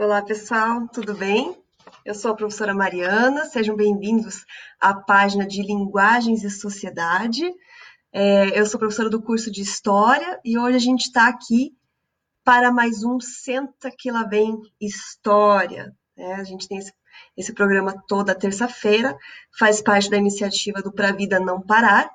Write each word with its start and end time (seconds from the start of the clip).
Olá, 0.00 0.22
pessoal, 0.22 0.86
tudo 0.86 1.12
bem? 1.12 1.60
Eu 2.04 2.14
sou 2.14 2.30
a 2.30 2.36
professora 2.36 2.72
Mariana, 2.72 3.46
sejam 3.46 3.74
bem-vindos 3.74 4.46
à 4.80 4.94
página 4.94 5.44
de 5.44 5.60
Linguagens 5.60 6.44
e 6.44 6.50
Sociedade. 6.50 7.42
É, 8.12 8.56
eu 8.56 8.64
sou 8.64 8.78
professora 8.78 9.10
do 9.10 9.20
curso 9.20 9.50
de 9.50 9.60
História 9.60 10.38
e 10.44 10.56
hoje 10.56 10.76
a 10.76 10.80
gente 10.80 11.06
está 11.06 11.26
aqui 11.26 11.72
para 12.44 12.70
mais 12.70 13.02
um 13.02 13.18
Senta 13.18 13.90
que 13.90 14.08
lá 14.08 14.22
vem 14.22 14.56
História. 14.80 15.92
É, 16.16 16.34
a 16.34 16.44
gente 16.44 16.68
tem 16.68 16.78
esse, 16.78 16.92
esse 17.36 17.52
programa 17.52 18.00
toda 18.06 18.36
terça-feira, 18.36 19.18
faz 19.58 19.82
parte 19.82 20.08
da 20.08 20.16
iniciativa 20.16 20.80
do 20.80 20.92
Pra 20.92 21.10
Vida 21.10 21.40
Não 21.40 21.60
Parar. 21.60 22.08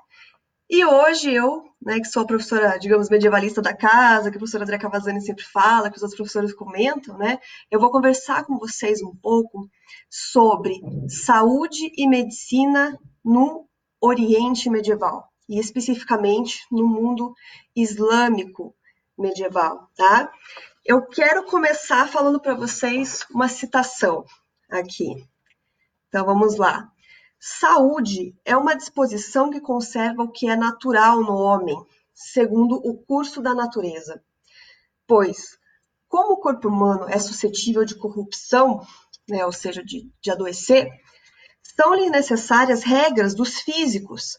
E 0.68 0.84
hoje 0.84 1.32
eu, 1.32 1.62
né, 1.80 2.00
que 2.00 2.06
sou 2.06 2.22
a 2.22 2.26
professora, 2.26 2.78
digamos, 2.78 3.10
medievalista 3.10 3.60
da 3.60 3.76
casa, 3.76 4.30
que 4.30 4.36
a 4.36 4.40
professora 4.40 4.64
André 4.64 4.78
Cavazani 4.78 5.20
sempre 5.20 5.44
fala, 5.44 5.90
que 5.90 5.96
os 5.96 6.02
outros 6.02 6.16
professores 6.16 6.54
comentam, 6.54 7.18
né, 7.18 7.38
eu 7.70 7.78
vou 7.78 7.90
conversar 7.90 8.44
com 8.44 8.58
vocês 8.58 9.02
um 9.02 9.14
pouco 9.14 9.68
sobre 10.08 10.80
saúde 11.08 11.92
e 11.96 12.08
medicina 12.08 12.98
no 13.22 13.68
Oriente 14.00 14.70
Medieval, 14.70 15.28
e 15.48 15.58
especificamente 15.58 16.64
no 16.70 16.86
mundo 16.86 17.34
islâmico 17.76 18.74
medieval, 19.16 19.88
tá? 19.96 20.30
Eu 20.84 21.06
quero 21.06 21.44
começar 21.44 22.08
falando 22.08 22.40
para 22.40 22.54
vocês 22.54 23.24
uma 23.30 23.48
citação 23.48 24.24
aqui. 24.70 25.26
Então 26.08 26.24
vamos 26.26 26.56
lá. 26.56 26.90
Saúde 27.46 28.34
é 28.42 28.56
uma 28.56 28.74
disposição 28.74 29.50
que 29.50 29.60
conserva 29.60 30.22
o 30.22 30.32
que 30.32 30.48
é 30.48 30.56
natural 30.56 31.20
no 31.20 31.34
homem, 31.34 31.76
segundo 32.14 32.76
o 32.76 32.96
curso 32.96 33.42
da 33.42 33.54
natureza. 33.54 34.24
Pois, 35.06 35.58
como 36.08 36.32
o 36.32 36.40
corpo 36.40 36.68
humano 36.68 37.06
é 37.06 37.18
suscetível 37.18 37.84
de 37.84 37.96
corrupção, 37.96 38.80
né, 39.28 39.44
ou 39.44 39.52
seja, 39.52 39.84
de, 39.84 40.10
de 40.22 40.30
adoecer, 40.30 40.88
são-lhe 41.76 42.08
necessárias 42.08 42.82
regras 42.82 43.34
dos 43.34 43.60
físicos, 43.60 44.38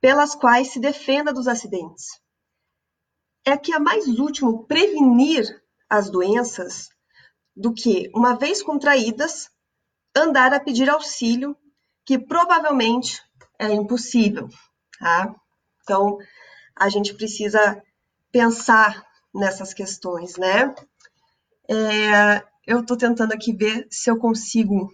pelas 0.00 0.36
quais 0.36 0.68
se 0.68 0.78
defenda 0.78 1.32
dos 1.32 1.48
acidentes. 1.48 2.20
É 3.44 3.56
que 3.56 3.72
é 3.72 3.78
mais 3.80 4.06
útil 4.06 4.58
prevenir 4.68 5.44
as 5.90 6.08
doenças 6.08 6.90
do 7.56 7.74
que, 7.74 8.08
uma 8.14 8.36
vez 8.36 8.62
contraídas, 8.62 9.50
andar 10.14 10.54
a 10.54 10.60
pedir 10.60 10.88
auxílio 10.88 11.56
que 12.06 12.16
provavelmente 12.16 13.20
é 13.58 13.72
impossível, 13.72 14.48
tá? 14.98 15.34
Então, 15.82 16.16
a 16.74 16.88
gente 16.88 17.12
precisa 17.14 17.82
pensar 18.30 19.04
nessas 19.34 19.74
questões, 19.74 20.36
né? 20.36 20.72
É, 21.68 22.42
eu 22.64 22.80
estou 22.80 22.96
tentando 22.96 23.32
aqui 23.32 23.52
ver 23.52 23.88
se 23.90 24.08
eu 24.08 24.18
consigo 24.18 24.88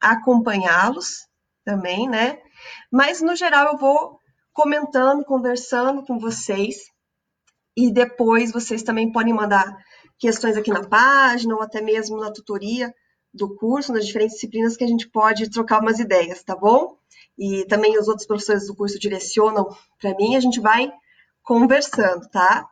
acompanhá-los 0.00 1.28
também, 1.64 2.08
né? 2.08 2.40
Mas, 2.90 3.22
no 3.22 3.36
geral, 3.36 3.72
eu 3.72 3.78
vou 3.78 4.18
comentando, 4.52 5.24
conversando 5.24 6.04
com 6.04 6.18
vocês 6.18 6.76
e 7.76 7.92
depois 7.92 8.50
vocês 8.50 8.82
também 8.82 9.12
podem 9.12 9.32
mandar 9.32 9.76
questões 10.18 10.56
aqui 10.56 10.72
na 10.72 10.82
página 10.88 11.54
ou 11.54 11.62
até 11.62 11.80
mesmo 11.80 12.18
na 12.18 12.32
tutoria 12.32 12.92
do 13.32 13.54
curso, 13.56 13.92
nas 13.92 14.06
diferentes 14.06 14.34
disciplinas 14.34 14.76
que 14.76 14.84
a 14.84 14.88
gente 14.88 15.08
pode 15.08 15.50
trocar 15.50 15.80
umas 15.80 15.98
ideias, 15.98 16.42
tá 16.42 16.56
bom? 16.56 16.98
E 17.36 17.64
também 17.66 17.98
os 17.98 18.08
outros 18.08 18.26
professores 18.26 18.66
do 18.66 18.74
curso 18.74 18.98
direcionam 18.98 19.68
para 20.00 20.14
mim, 20.14 20.34
a 20.34 20.40
gente 20.40 20.60
vai 20.60 20.92
conversando, 21.42 22.28
tá? 22.28 22.68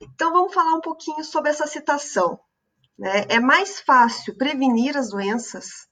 Então 0.00 0.32
vamos 0.32 0.54
falar 0.54 0.74
um 0.74 0.80
pouquinho 0.80 1.24
sobre 1.24 1.50
essa 1.50 1.66
citação. 1.66 2.38
Né? 2.98 3.26
É 3.28 3.40
mais 3.40 3.80
fácil 3.80 4.36
prevenir 4.36 4.96
as 4.96 5.10
doenças 5.10 5.88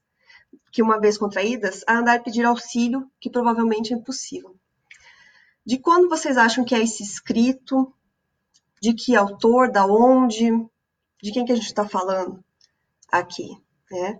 que, 0.71 0.83
uma 0.83 1.01
vez 1.01 1.19
contraídas, 1.19 1.83
a 1.87 1.99
andar 1.99 2.23
pedir 2.23 2.45
auxílio, 2.45 3.11
que 3.21 3.31
provavelmente 3.31 3.93
é 3.93 3.97
impossível. 3.97 4.57
De 5.65 5.79
quando 5.79 6.09
vocês 6.09 6.37
acham 6.37 6.65
que 6.65 6.75
é 6.75 6.83
esse 6.83 7.03
escrito? 7.03 7.93
De 8.81 8.93
que 8.93 9.17
autor? 9.17 9.71
Da 9.71 9.87
onde? 9.87 10.51
De 11.23 11.33
quem 11.33 11.45
que 11.45 11.53
a 11.53 11.57
gente 11.57 11.67
está 11.67 11.89
falando 11.89 12.45
aqui? 13.11 13.64
Né? 13.95 14.19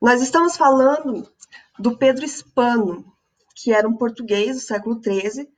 Nós 0.00 0.22
estamos 0.22 0.56
falando 0.56 1.28
do 1.78 1.96
Pedro 1.96 2.24
Hispano, 2.24 3.04
que 3.54 3.72
era 3.72 3.88
um 3.88 3.96
português 3.96 4.56
do 4.56 4.62
século 4.62 5.00
XIII 5.02 5.48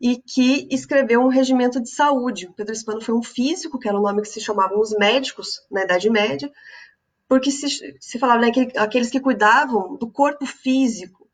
e 0.00 0.16
que 0.16 0.68
escreveu 0.70 1.20
um 1.20 1.28
regimento 1.28 1.80
de 1.80 1.90
saúde. 1.90 2.52
Pedro 2.56 2.72
Hispano 2.72 3.00
foi 3.00 3.14
um 3.14 3.22
físico, 3.22 3.78
que 3.78 3.88
era 3.88 3.98
o 3.98 4.02
nome 4.02 4.22
que 4.22 4.28
se 4.28 4.40
chamavam 4.40 4.80
os 4.80 4.92
médicos 4.92 5.60
na 5.70 5.82
Idade 5.82 6.08
Média, 6.08 6.50
porque 7.28 7.50
se, 7.50 7.96
se 8.00 8.18
falava 8.18 8.40
né, 8.40 8.50
que 8.50 8.78
aqueles 8.78 9.10
que 9.10 9.20
cuidavam 9.20 9.96
do 9.96 10.10
corpo 10.10 10.46
físico, 10.46 11.28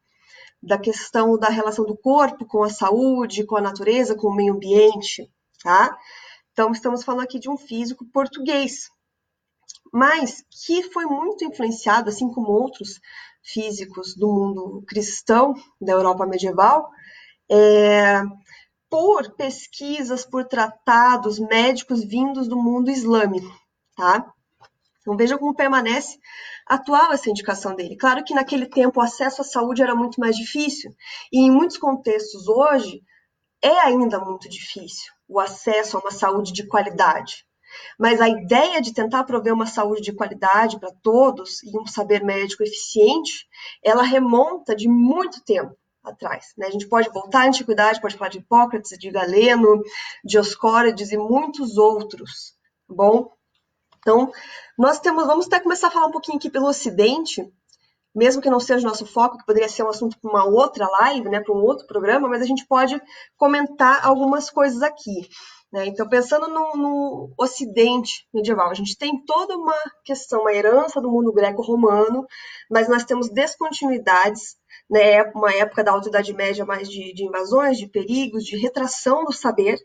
da 0.62 0.78
questão 0.78 1.38
da 1.38 1.48
relação 1.48 1.84
do 1.84 1.96
corpo 1.96 2.46
com 2.46 2.62
a 2.62 2.70
saúde, 2.70 3.44
com 3.44 3.56
a 3.56 3.60
natureza, 3.60 4.14
com 4.14 4.28
o 4.28 4.34
meio 4.34 4.54
ambiente, 4.54 5.30
tá? 5.62 5.94
Então, 6.52 6.72
estamos 6.72 7.04
falando 7.04 7.24
aqui 7.24 7.38
de 7.38 7.50
um 7.50 7.56
físico 7.56 8.06
português, 8.06 8.88
mas 9.94 10.44
que 10.50 10.90
foi 10.90 11.04
muito 11.06 11.44
influenciado, 11.44 12.10
assim 12.10 12.28
como 12.28 12.50
outros 12.50 13.00
físicos 13.40 14.16
do 14.16 14.26
mundo 14.26 14.82
cristão, 14.88 15.54
da 15.80 15.92
Europa 15.92 16.26
medieval, 16.26 16.90
é, 17.48 18.20
por 18.90 19.36
pesquisas, 19.36 20.24
por 20.24 20.46
tratados 20.46 21.38
médicos 21.38 22.02
vindos 22.02 22.48
do 22.48 22.56
mundo 22.56 22.90
islâmico, 22.90 23.48
tá? 23.96 24.34
Então 25.00 25.16
veja 25.16 25.38
como 25.38 25.54
permanece 25.54 26.18
atual 26.66 27.12
essa 27.12 27.30
indicação 27.30 27.76
dele. 27.76 27.96
Claro 27.96 28.24
que 28.24 28.34
naquele 28.34 28.66
tempo 28.66 28.98
o 28.98 29.02
acesso 29.02 29.42
à 29.42 29.44
saúde 29.44 29.80
era 29.80 29.94
muito 29.94 30.18
mais 30.18 30.36
difícil, 30.36 30.92
e 31.32 31.38
em 31.38 31.52
muitos 31.52 31.78
contextos 31.78 32.48
hoje 32.48 33.00
é 33.62 33.78
ainda 33.78 34.18
muito 34.18 34.48
difícil 34.48 35.12
o 35.28 35.38
acesso 35.38 35.96
a 35.96 36.00
uma 36.00 36.10
saúde 36.10 36.52
de 36.52 36.66
qualidade. 36.66 37.46
Mas 37.98 38.20
a 38.20 38.28
ideia 38.28 38.80
de 38.80 38.92
tentar 38.92 39.24
prover 39.24 39.52
uma 39.52 39.66
saúde 39.66 40.02
de 40.02 40.12
qualidade 40.12 40.78
para 40.78 40.92
todos 41.02 41.62
e 41.62 41.78
um 41.78 41.86
saber 41.86 42.22
médico 42.22 42.62
eficiente, 42.62 43.46
ela 43.82 44.02
remonta 44.02 44.74
de 44.74 44.88
muito 44.88 45.42
tempo 45.44 45.76
atrás. 46.02 46.52
Né? 46.56 46.66
A 46.66 46.70
gente 46.70 46.88
pode 46.88 47.08
voltar 47.10 47.42
à 47.42 47.46
antiguidade, 47.46 48.00
pode 48.00 48.16
falar 48.16 48.30
de 48.30 48.38
Hipócrates, 48.38 48.98
de 48.98 49.10
Galeno, 49.10 49.82
Dioscórides 50.24 51.12
e 51.12 51.16
muitos 51.16 51.78
outros, 51.78 52.54
tá 52.86 52.94
bom? 52.94 53.32
Então, 53.98 54.30
nós 54.78 55.00
temos, 55.00 55.26
vamos 55.26 55.46
até 55.46 55.58
começar 55.60 55.88
a 55.88 55.90
falar 55.90 56.06
um 56.06 56.12
pouquinho 56.12 56.36
aqui 56.36 56.50
pelo 56.50 56.68
Ocidente, 56.68 57.50
mesmo 58.14 58.40
que 58.40 58.50
não 58.50 58.60
seja 58.60 58.86
o 58.86 58.88
nosso 58.88 59.06
foco, 59.06 59.38
que 59.38 59.46
poderia 59.46 59.68
ser 59.68 59.82
um 59.82 59.88
assunto 59.88 60.18
para 60.20 60.30
uma 60.30 60.44
outra 60.44 60.86
live, 60.86 61.28
né, 61.28 61.40
para 61.40 61.54
um 61.54 61.62
outro 61.62 61.86
programa, 61.86 62.28
mas 62.28 62.42
a 62.42 62.46
gente 62.46 62.66
pode 62.66 63.00
comentar 63.36 64.06
algumas 64.06 64.50
coisas 64.50 64.82
aqui. 64.82 65.28
Né? 65.74 65.86
Então, 65.88 66.08
pensando 66.08 66.46
no, 66.46 66.76
no, 66.76 67.34
Ocidente 67.36 68.28
medieval, 68.32 68.70
a 68.70 68.74
gente 68.74 68.96
tem 68.96 69.24
toda 69.24 69.56
uma 69.56 69.74
questão, 70.04 70.42
uma 70.42 70.52
herança 70.52 71.00
do 71.00 71.10
mundo 71.10 71.32
greco-romano, 71.32 72.24
mas 72.70 72.88
nós 72.88 73.04
temos 73.04 73.28
descontinuidades, 73.28 74.56
né? 74.88 75.24
uma 75.34 75.52
época 75.52 75.82
da 75.82 75.90
Alta 75.90 76.08
Idade 76.08 76.32
Média 76.32 76.64
mais 76.64 76.88
de, 76.88 77.12
de 77.12 77.24
invasões, 77.24 77.76
de 77.76 77.88
perigos, 77.88 78.44
de 78.44 78.56
retração 78.56 79.24
do 79.24 79.32
saber, 79.32 79.76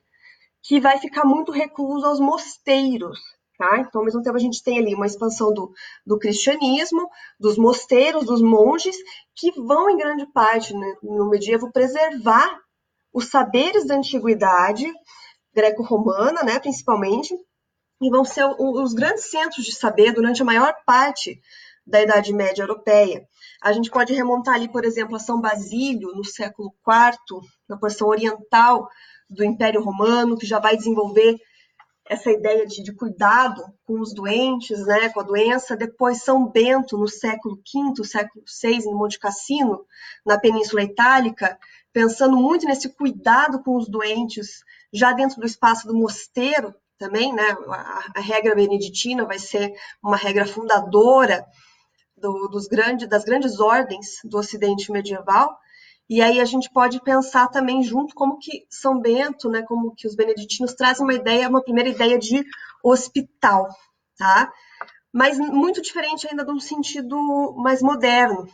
que 0.61 0.79
vai 0.79 0.99
ficar 0.99 1.25
muito 1.25 1.51
recluso 1.51 2.05
aos 2.05 2.19
mosteiros. 2.19 3.19
Tá? 3.57 3.79
Então, 3.79 4.01
ao 4.01 4.05
mesmo 4.05 4.21
tempo, 4.21 4.37
a 4.37 4.39
gente 4.39 4.63
tem 4.63 4.77
ali 4.77 4.93
uma 4.93 5.07
expansão 5.07 5.51
do, 5.51 5.71
do 6.05 6.19
cristianismo, 6.19 7.09
dos 7.39 7.57
mosteiros, 7.57 8.27
dos 8.27 8.43
monges, 8.43 8.95
que 9.35 9.51
vão, 9.59 9.89
em 9.89 9.97
grande 9.97 10.27
parte, 10.33 10.71
né, 10.71 10.95
no 11.01 11.27
medievo, 11.27 11.71
preservar 11.71 12.59
os 13.11 13.29
saberes 13.29 13.87
da 13.87 13.95
antiguidade, 13.95 14.85
greco-romana, 15.59 16.43
né, 16.43 16.59
principalmente, 16.59 17.35
e 18.01 18.09
vão 18.09 18.23
ser 18.23 18.45
os 18.57 18.93
grandes 18.93 19.29
centros 19.29 19.65
de 19.65 19.75
saber 19.75 20.13
durante 20.13 20.41
a 20.41 20.45
maior 20.45 20.73
parte 20.85 21.39
da 21.85 22.01
Idade 22.01 22.31
Média 22.33 22.63
Europeia. 22.63 23.27
A 23.61 23.73
gente 23.73 23.89
pode 23.89 24.13
remontar 24.13 24.55
ali, 24.55 24.69
por 24.69 24.85
exemplo, 24.85 25.15
a 25.15 25.19
São 25.19 25.41
Basílio, 25.41 26.13
no 26.15 26.23
século 26.23 26.73
IV, 26.87 27.41
na 27.67 27.77
porção 27.77 28.07
oriental 28.07 28.87
do 29.29 29.43
Império 29.43 29.83
Romano, 29.83 30.37
que 30.37 30.45
já 30.45 30.59
vai 30.59 30.77
desenvolver 30.77 31.37
essa 32.09 32.31
ideia 32.31 32.65
de, 32.65 32.81
de, 32.81 32.91
cuidado 32.93 33.63
com 33.85 33.99
os 33.99 34.13
doentes, 34.13 34.83
né, 34.85 35.09
com 35.09 35.19
a 35.19 35.23
doença. 35.23 35.77
Depois 35.77 36.23
São 36.23 36.47
Bento, 36.47 36.97
no 36.97 37.07
século 37.07 37.55
V, 37.55 38.03
século 38.03 38.43
VI, 38.61 38.87
em 38.87 38.95
Monte 38.95 39.19
Cassino, 39.19 39.85
na 40.25 40.39
Península 40.39 40.81
Itálica, 40.81 41.57
pensando 41.93 42.35
muito 42.35 42.65
nesse 42.65 42.89
cuidado 42.89 43.61
com 43.61 43.75
os 43.75 43.87
doentes, 43.87 44.63
já 44.93 45.13
dentro 45.13 45.39
do 45.39 45.45
espaço 45.45 45.87
do 45.87 45.95
mosteiro 45.95 46.73
também, 46.97 47.33
né? 47.33 47.55
A, 47.67 48.05
a 48.15 48.19
regra 48.19 48.55
beneditina 48.55 49.25
vai 49.25 49.39
ser 49.39 49.73
uma 50.03 50.17
regra 50.17 50.45
fundadora 50.45 51.45
do, 52.17 52.47
dos 52.47 52.67
grandes, 52.67 53.07
das 53.07 53.23
grandes 53.23 53.59
ordens 53.59 54.19
do 54.23 54.37
Ocidente 54.37 54.91
medieval. 54.91 55.57
E 56.09 56.21
aí 56.21 56.41
a 56.41 56.45
gente 56.45 56.71
pode 56.71 57.01
pensar 57.03 57.47
também 57.49 57.83
junto 57.83 58.15
como 58.15 58.39
que 58.39 58.65
São 58.69 58.99
Bento, 58.99 59.49
né, 59.49 59.61
como 59.61 59.93
que 59.95 60.07
os 60.07 60.15
beneditinos 60.15 60.73
trazem 60.73 61.03
uma 61.03 61.13
ideia, 61.13 61.47
uma 61.47 61.63
primeira 61.63 61.89
ideia 61.89 62.17
de 62.17 62.43
hospital, 62.83 63.67
tá? 64.17 64.51
mas 65.11 65.39
muito 65.39 65.81
diferente 65.81 66.27
ainda 66.27 66.45
de 66.45 66.51
um 66.51 66.59
sentido 66.59 67.53
mais 67.57 67.81
moderno. 67.81 68.47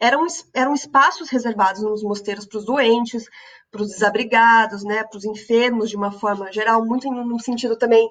Eram, 0.00 0.26
eram 0.54 0.74
espaços 0.74 1.28
reservados 1.28 1.82
nos 1.82 2.02
mosteiros 2.02 2.46
para 2.46 2.58
os 2.58 2.64
doentes, 2.64 3.28
para 3.70 3.82
os 3.82 3.88
desabrigados, 3.88 4.84
né, 4.84 5.04
para 5.04 5.18
os 5.18 5.24
enfermos 5.24 5.90
de 5.90 5.96
uma 5.96 6.12
forma 6.12 6.50
geral, 6.52 6.84
muito 6.84 7.10
no 7.10 7.40
sentido 7.40 7.76
também, 7.76 8.08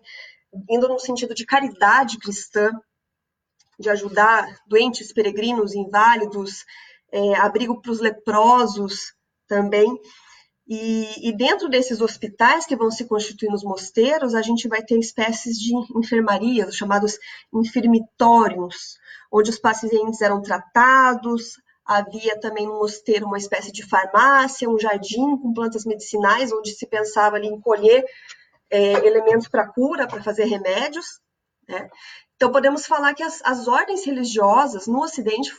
indo 0.69 0.87
no 0.87 0.99
sentido 0.99 1.33
de 1.33 1.45
caridade 1.45 2.17
cristã, 2.17 2.71
de 3.79 3.89
ajudar 3.89 4.47
doentes, 4.67 5.13
peregrinos, 5.13 5.73
inválidos, 5.73 6.65
é, 7.11 7.35
abrigo 7.35 7.81
para 7.81 7.91
os 7.91 7.99
leprosos 7.99 9.13
também. 9.47 9.87
E, 10.67 11.29
e, 11.29 11.37
dentro 11.37 11.69
desses 11.69 12.01
hospitais 12.01 12.65
que 12.65 12.75
vão 12.75 12.91
se 12.91 13.05
constituir 13.05 13.49
nos 13.49 13.63
mosteiros, 13.63 14.35
a 14.35 14.41
gente 14.41 14.67
vai 14.67 14.83
ter 14.83 14.99
espécies 14.99 15.57
de 15.57 15.73
enfermarias, 15.97 16.75
chamados 16.75 17.17
infirmitórios, 17.53 18.97
onde 19.31 19.49
os 19.49 19.57
pacientes 19.57 20.21
eram 20.21 20.41
tratados. 20.41 21.53
Havia 21.87 22.37
também 22.39 22.67
no 22.67 22.79
mosteiro 22.79 23.25
uma 23.25 23.37
espécie 23.37 23.71
de 23.71 23.87
farmácia, 23.87 24.69
um 24.69 24.77
jardim 24.77 25.37
com 25.37 25.53
plantas 25.53 25.85
medicinais, 25.85 26.51
onde 26.51 26.71
se 26.71 26.85
pensava 26.85 27.37
ali 27.37 27.47
em 27.47 27.61
colher 27.61 28.03
é, 28.69 28.93
elementos 29.07 29.47
para 29.47 29.67
cura, 29.67 30.07
para 30.07 30.21
fazer 30.21 30.45
remédios. 30.45 31.21
Né? 31.67 31.89
Então, 32.35 32.51
podemos 32.51 32.85
falar 32.85 33.13
que 33.13 33.23
as, 33.23 33.41
as 33.43 33.67
ordens 33.67 34.05
religiosas 34.05 34.85
no 34.85 35.01
Ocidente 35.01 35.51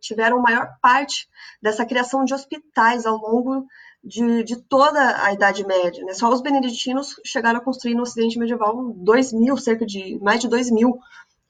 tiveram 0.00 0.42
maior 0.42 0.68
parte 0.82 1.28
dessa 1.62 1.86
criação 1.86 2.24
de 2.24 2.34
hospitais 2.34 3.06
ao 3.06 3.16
longo 3.16 3.64
de, 4.02 4.42
de 4.42 4.56
toda 4.56 5.24
a 5.24 5.32
Idade 5.32 5.64
Média. 5.64 6.04
Né? 6.04 6.12
Só 6.14 6.28
os 6.28 6.40
beneditinos 6.40 7.14
chegaram 7.24 7.60
a 7.60 7.62
construir 7.64 7.94
no 7.94 8.02
Ocidente 8.02 8.38
medieval 8.38 8.92
dois 8.94 9.32
mil, 9.32 9.56
cerca 9.56 9.86
de 9.86 10.18
mais 10.20 10.40
de 10.40 10.48
dois 10.48 10.70
mil 10.70 10.98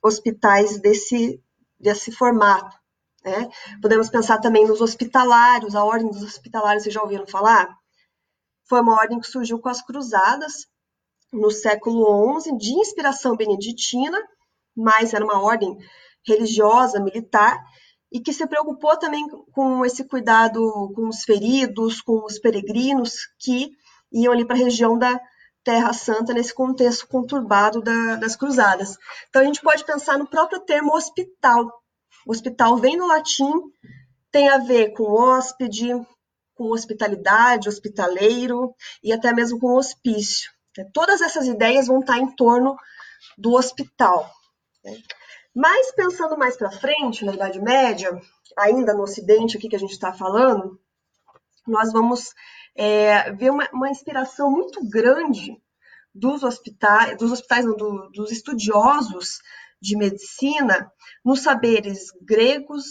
hospitais 0.03 0.79
desse, 0.81 1.43
desse 1.81 2.13
formato. 2.13 2.78
Né? 3.25 3.49
Podemos 3.83 4.09
pensar 4.09 4.39
também 4.39 4.67
nos 4.67 4.81
hospitalários, 4.81 5.75
a 5.75 5.85
ordem 5.85 6.09
dos 6.09 6.23
hospitalários, 6.23 6.85
vocês 6.85 6.95
já 6.95 7.03
ouviram 7.03 7.27
falar? 7.27 7.69
Foi 8.69 8.81
uma 8.81 8.95
ordem 8.95 9.19
que 9.19 9.27
surgiu 9.27 9.59
com 9.59 9.69
as 9.69 9.83
cruzadas 9.83 10.67
no 11.33 11.51
século 11.51 12.41
XI, 12.41 12.57
de 12.57 12.73
inspiração 12.73 13.37
beneditina, 13.37 14.19
mas 14.77 15.13
era 15.13 15.25
uma 15.25 15.43
ordem 15.43 15.77
religiosa, 16.25 17.01
militar, 17.01 17.59
e 18.11 18.21
que 18.21 18.33
se 18.33 18.47
preocupou 18.47 18.97
também 18.97 19.27
com 19.53 19.85
esse 19.85 20.05
cuidado 20.05 20.93
com 20.95 21.09
os 21.09 21.25
feridos, 21.25 22.01
com 22.01 22.25
os 22.25 22.39
peregrinos 22.39 23.27
que 23.39 23.71
iam 24.11 24.33
ali 24.33 24.47
para 24.47 24.57
a 24.57 24.59
região 24.59 24.99
da 24.99 25.21
Terra 25.63 25.93
Santa 25.93 26.33
nesse 26.33 26.55
contexto 26.55 27.07
conturbado 27.07 27.83
da, 27.83 28.17
das 28.17 28.37
cruzadas. 28.37 28.97
Então 29.29 29.43
a 29.43 29.45
gente 29.45 29.61
pode 29.61 29.85
pensar 29.85 30.19
no 30.19 30.27
próprio 30.27 30.61
termo 30.61 30.95
hospital. 30.95 31.71
O 32.29 32.33
hospital 32.33 32.77
vem 32.77 32.99
do 32.99 33.07
latim, 33.07 33.51
tem 34.31 34.51
a 34.51 34.59
ver 34.59 34.93
com 34.93 35.05
hóspede, 35.05 35.89
com 36.55 36.65
hospitalidade, 36.65 37.71
hospitaleiro 37.71 38.75
e 39.03 39.15
até 39.15 39.33
mesmo 39.33 39.59
com 39.59 39.75
hospício. 39.75 40.51
Todas 40.93 41.23
essas 41.23 41.47
ideias 41.47 41.87
vão 41.87 42.01
estar 42.01 42.19
em 42.19 42.31
torno 42.37 42.77
do 43.39 43.55
hospital. 43.55 44.31
Mas 45.57 45.91
pensando 45.93 46.37
mais 46.37 46.55
para 46.55 46.71
frente, 46.71 47.25
na 47.25 47.33
Idade 47.33 47.63
Média, 47.63 48.11
ainda 48.59 48.93
no 48.93 49.05
Ocidente 49.05 49.57
aqui 49.57 49.67
que 49.67 49.77
a 49.77 49.81
gente 49.81 49.93
está 49.93 50.13
falando, 50.13 50.79
nós 51.67 51.91
vamos 51.91 52.35
é, 52.77 53.33
ver 53.33 53.51
uma, 53.51 53.67
uma, 53.73 53.89
inspiração 53.89 54.51
muito 54.51 54.87
grande 54.87 55.57
dos 56.15 56.43
hospitais, 56.43 57.17
dos 57.17 57.33
hospitais, 57.33 57.65
não, 57.65 57.75
do, 57.75 58.11
dos 58.11 58.31
estudiosos 58.31 59.39
de 59.81 59.97
medicina 59.97 60.91
nos 61.25 61.41
saberes 61.41 62.11
gregos, 62.23 62.85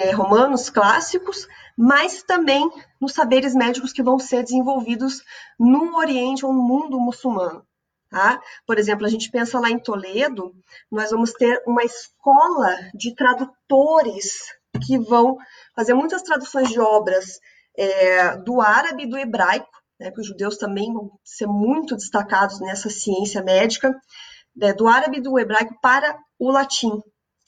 é, 0.00 0.10
romanos 0.10 0.68
clássicos, 0.68 1.46
mas 1.76 2.22
também 2.22 2.70
nos 3.00 3.12
saberes 3.12 3.54
médicos 3.54 3.92
que 3.92 4.02
vão 4.02 4.18
ser 4.18 4.42
desenvolvidos 4.42 5.22
no 5.58 5.96
Oriente 5.96 6.44
ou 6.44 6.52
no 6.52 6.62
mundo 6.62 7.00
muçulmano. 7.00 7.66
Tá? 8.10 8.40
Por 8.66 8.78
exemplo, 8.78 9.06
a 9.06 9.08
gente 9.08 9.30
pensa 9.30 9.60
lá 9.60 9.70
em 9.70 9.78
Toledo, 9.78 10.54
nós 10.90 11.10
vamos 11.10 11.32
ter 11.32 11.62
uma 11.66 11.84
escola 11.84 12.74
de 12.94 13.14
tradutores 13.14 14.48
que 14.86 14.98
vão 14.98 15.36
fazer 15.74 15.94
muitas 15.94 16.22
traduções 16.22 16.70
de 16.70 16.80
obras 16.80 17.38
é, 17.76 18.36
do 18.38 18.60
árabe 18.60 19.04
e 19.04 19.08
do 19.08 19.18
hebraico, 19.18 19.70
né, 20.00 20.10
que 20.10 20.20
os 20.20 20.26
judeus 20.26 20.56
também 20.56 20.92
vão 20.92 21.10
ser 21.24 21.46
muito 21.46 21.96
destacados 21.96 22.60
nessa 22.60 22.88
ciência 22.88 23.42
médica, 23.42 23.94
né, 24.58 24.72
do 24.72 24.88
árabe 24.88 25.18
e 25.18 25.22
do 25.22 25.38
hebraico 25.38 25.78
para 25.80 26.18
o 26.38 26.50
latim. 26.50 27.00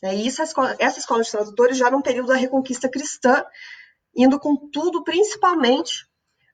Né, 0.03 0.17
e 0.17 0.29
essa 0.29 0.45
escola, 0.45 0.77
essa 0.79 0.99
escola 0.99 1.23
de 1.23 1.31
tradutores 1.31 1.77
já 1.77 1.91
no 1.91 2.03
período 2.03 2.29
da 2.29 2.37
Reconquista 2.37 2.89
Cristã, 2.89 3.45
indo 4.17 4.39
com 4.39 4.57
tudo, 4.71 5.03
principalmente 5.03 6.07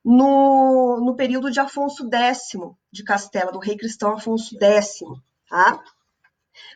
no, 0.04 1.00
no 1.00 1.14
período 1.14 1.50
de 1.50 1.60
Afonso 1.60 2.08
X 2.08 2.48
de 2.90 3.04
Castela, 3.04 3.52
do 3.52 3.58
rei 3.58 3.76
cristão 3.76 4.12
Afonso 4.12 4.56
X. 4.58 4.98
Tá? 5.48 5.82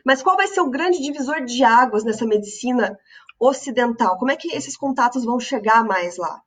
Mas 0.05 0.21
qual 0.21 0.37
vai 0.37 0.47
ser 0.47 0.61
o 0.61 0.69
grande 0.69 1.01
divisor 1.01 1.43
de 1.43 1.63
águas 1.63 2.03
nessa 2.03 2.25
medicina 2.25 2.97
ocidental? 3.39 4.17
Como 4.17 4.31
é 4.31 4.35
que 4.35 4.55
esses 4.55 4.77
contatos 4.77 5.25
vão 5.25 5.39
chegar 5.39 5.83
mais 5.83 6.17
lá? 6.17 6.41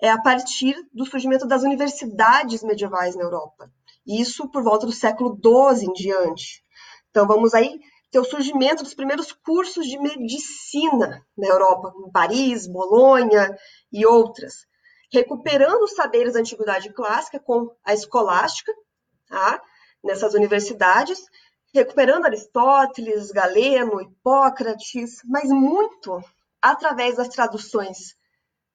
É 0.00 0.10
a 0.10 0.20
partir 0.20 0.76
do 0.92 1.04
surgimento 1.04 1.46
das 1.46 1.62
universidades 1.62 2.62
medievais 2.62 3.16
na 3.16 3.22
Europa. 3.22 3.70
Isso 4.08 4.48
por 4.48 4.62
volta 4.62 4.86
do 4.86 4.92
século 4.92 5.36
XII 5.36 5.86
em 5.86 5.92
diante. 5.92 6.64
Então 7.10 7.26
vamos 7.26 7.54
aí 7.54 7.78
ter 8.10 8.18
o 8.18 8.24
surgimento 8.24 8.82
dos 8.82 8.94
primeiros 8.94 9.32
cursos 9.32 9.86
de 9.86 9.98
medicina 9.98 11.22
na 11.36 11.46
Europa, 11.46 11.92
em 12.06 12.10
Paris, 12.10 12.66
Bolonha 12.66 13.54
e 13.92 14.06
outras 14.06 14.66
recuperando 15.12 15.82
os 15.82 15.94
saberes 15.94 16.34
da 16.34 16.40
antiguidade 16.40 16.92
clássica 16.92 17.40
com 17.40 17.74
a 17.84 17.94
escolástica, 17.94 18.72
tá? 19.26 19.62
nessas 20.04 20.34
universidades, 20.34 21.24
recuperando 21.74 22.26
Aristóteles, 22.26 23.30
Galeno, 23.30 24.00
Hipócrates, 24.00 25.22
mas 25.24 25.48
muito 25.48 26.22
através 26.60 27.16
das 27.16 27.28
traduções 27.28 28.16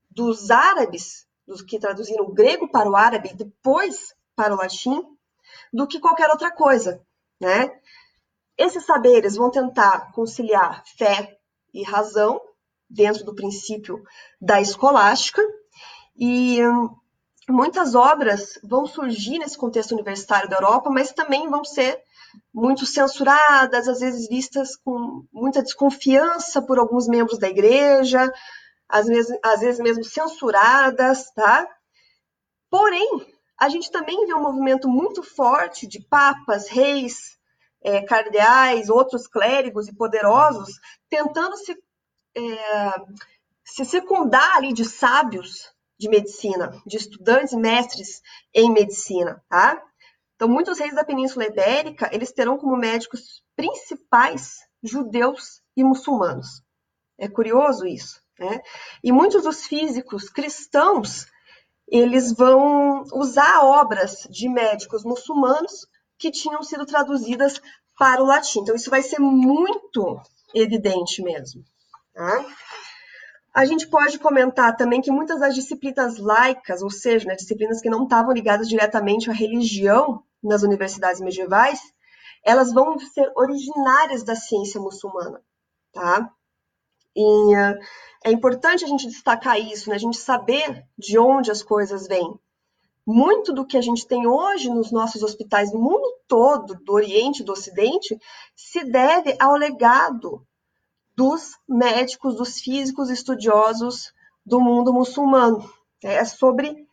dos 0.09 0.51
árabes, 0.51 1.27
dos 1.45 1.61
que 1.61 1.79
traduziram 1.79 2.25
o 2.25 2.33
grego 2.33 2.69
para 2.69 2.89
o 2.89 2.95
árabe 2.95 3.29
e 3.29 3.35
depois 3.35 4.13
para 4.35 4.53
o 4.53 4.57
latim, 4.57 5.01
do 5.73 5.87
que 5.87 5.99
qualquer 5.99 6.29
outra 6.29 6.51
coisa, 6.51 7.01
né? 7.41 7.71
Esses 8.55 8.85
saberes 8.85 9.35
vão 9.35 9.49
tentar 9.49 10.11
conciliar 10.11 10.83
fé 10.97 11.35
e 11.73 11.83
razão 11.83 12.39
dentro 12.87 13.25
do 13.25 13.33
princípio 13.33 14.03
da 14.39 14.61
escolástica, 14.61 15.41
e 16.15 16.63
hum, 16.63 16.95
muitas 17.49 17.95
obras 17.95 18.59
vão 18.63 18.85
surgir 18.85 19.39
nesse 19.39 19.57
contexto 19.57 19.93
universitário 19.93 20.47
da 20.47 20.57
Europa, 20.57 20.91
mas 20.91 21.11
também 21.11 21.49
vão 21.49 21.65
ser 21.65 21.99
muito 22.53 22.85
censuradas, 22.85 23.87
às 23.87 23.99
vezes 23.99 24.27
vistas 24.27 24.75
com 24.75 25.25
muita 25.31 25.63
desconfiança 25.63 26.61
por 26.61 26.77
alguns 26.77 27.07
membros 27.07 27.39
da 27.39 27.49
igreja, 27.49 28.31
às 28.87 29.07
vezes, 29.07 29.35
às 29.43 29.59
vezes 29.61 29.79
mesmo 29.79 30.03
censuradas, 30.03 31.31
tá? 31.31 31.67
Porém, 32.69 33.32
a 33.59 33.69
gente 33.69 33.91
também 33.91 34.25
vê 34.25 34.33
um 34.33 34.41
movimento 34.41 34.89
muito 34.89 35.23
forte 35.23 35.87
de 35.87 36.01
papas, 36.01 36.67
reis, 36.67 37.37
é, 37.81 38.01
cardeais, 38.01 38.89
outros 38.89 39.27
clérigos 39.27 39.87
e 39.87 39.95
poderosos 39.95 40.79
tentando 41.09 41.55
se, 41.57 41.73
é, 42.35 42.41
se 43.63 43.85
secundar 43.85 44.55
ali 44.55 44.73
de 44.73 44.85
sábios 44.85 45.73
de 45.99 46.09
medicina, 46.09 46.81
de 46.85 46.97
estudantes 46.97 47.53
mestres 47.53 48.21
em 48.53 48.71
medicina, 48.71 49.43
tá? 49.49 49.81
Então, 50.35 50.47
muitos 50.47 50.79
reis 50.79 50.95
da 50.95 51.03
Península 51.03 51.45
Ibérica, 51.45 52.09
eles 52.11 52.31
terão 52.31 52.57
como 52.57 52.75
médicos 52.75 53.43
principais 53.55 54.57
judeus 54.81 55.61
e 55.77 55.83
muçulmanos. 55.83 56.63
É 57.17 57.29
curioso 57.29 57.85
isso, 57.85 58.21
né? 58.39 58.61
E 59.03 59.11
muitos 59.11 59.43
dos 59.43 59.65
físicos 59.65 60.29
cristãos, 60.29 61.27
eles 61.87 62.33
vão 62.33 63.03
usar 63.13 63.63
obras 63.63 64.27
de 64.29 64.49
médicos 64.49 65.03
muçulmanos 65.03 65.87
que 66.17 66.31
tinham 66.31 66.63
sido 66.63 66.85
traduzidas 66.85 67.61
para 67.97 68.21
o 68.21 68.25
latim. 68.25 68.59
Então, 68.59 68.75
isso 68.75 68.89
vai 68.89 69.01
ser 69.01 69.19
muito 69.19 70.19
evidente 70.53 71.21
mesmo. 71.21 71.63
Tá? 72.13 72.45
A 73.53 73.65
gente 73.65 73.87
pode 73.87 74.17
comentar 74.17 74.75
também 74.75 75.01
que 75.01 75.11
muitas 75.11 75.39
das 75.39 75.53
disciplinas 75.53 76.17
laicas, 76.17 76.81
ou 76.81 76.89
seja, 76.89 77.27
né, 77.27 77.35
disciplinas 77.35 77.81
que 77.81 77.89
não 77.89 78.03
estavam 78.03 78.33
ligadas 78.33 78.67
diretamente 78.67 79.29
à 79.29 79.33
religião 79.33 80.23
nas 80.41 80.63
universidades 80.63 81.21
medievais, 81.21 81.79
elas 82.43 82.73
vão 82.73 82.97
ser 82.99 83.31
originárias 83.35 84.23
da 84.23 84.35
ciência 84.35 84.81
muçulmana, 84.81 85.39
tá? 85.93 86.29
E 87.15 87.55
é 88.23 88.31
importante 88.31 88.83
a 88.83 88.87
gente 88.87 89.07
destacar 89.07 89.59
isso, 89.59 89.89
né? 89.89 89.95
A 89.95 89.99
gente 89.99 90.17
saber 90.17 90.83
de 90.97 91.17
onde 91.19 91.51
as 91.51 91.61
coisas 91.61 92.07
vêm. 92.07 92.39
muito 93.05 93.51
do 93.51 93.65
que 93.65 93.77
a 93.77 93.81
gente 93.81 94.07
tem 94.07 94.25
hoje 94.25 94.69
nos 94.69 94.91
nossos 94.91 95.23
hospitais 95.23 95.73
no 95.73 95.79
mundo 95.79 96.07
todo, 96.27 96.75
do 96.83 96.93
Oriente 96.93 97.41
e 97.41 97.45
do 97.45 97.51
Ocidente, 97.51 98.17
se 98.55 98.83
deve 98.85 99.35
ao 99.39 99.55
legado 99.55 100.45
dos 101.15 101.51
médicos, 101.67 102.35
dos 102.35 102.59
físicos 102.59 103.09
estudiosos 103.09 104.13
do 104.45 104.59
mundo 104.59 104.93
muçulmano. 104.93 105.69
É 106.01 106.23
sobre 106.25 106.87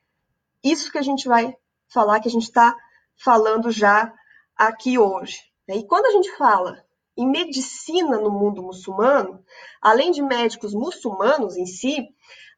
isso 0.62 0.90
que 0.90 0.98
a 0.98 1.02
gente 1.02 1.26
vai 1.28 1.56
falar, 1.88 2.20
que 2.20 2.28
a 2.28 2.30
gente 2.30 2.44
está 2.44 2.76
falando 3.16 3.70
já 3.70 4.12
aqui 4.56 4.98
hoje. 4.98 5.40
E 5.68 5.84
quando 5.84 6.06
a 6.06 6.10
gente 6.10 6.36
fala 6.36 6.84
em 7.20 7.28
medicina 7.28 8.18
no 8.18 8.30
mundo 8.30 8.62
muçulmano, 8.62 9.44
além 9.80 10.10
de 10.10 10.22
médicos 10.22 10.72
muçulmanos 10.72 11.56
em 11.56 11.66
si, 11.66 12.08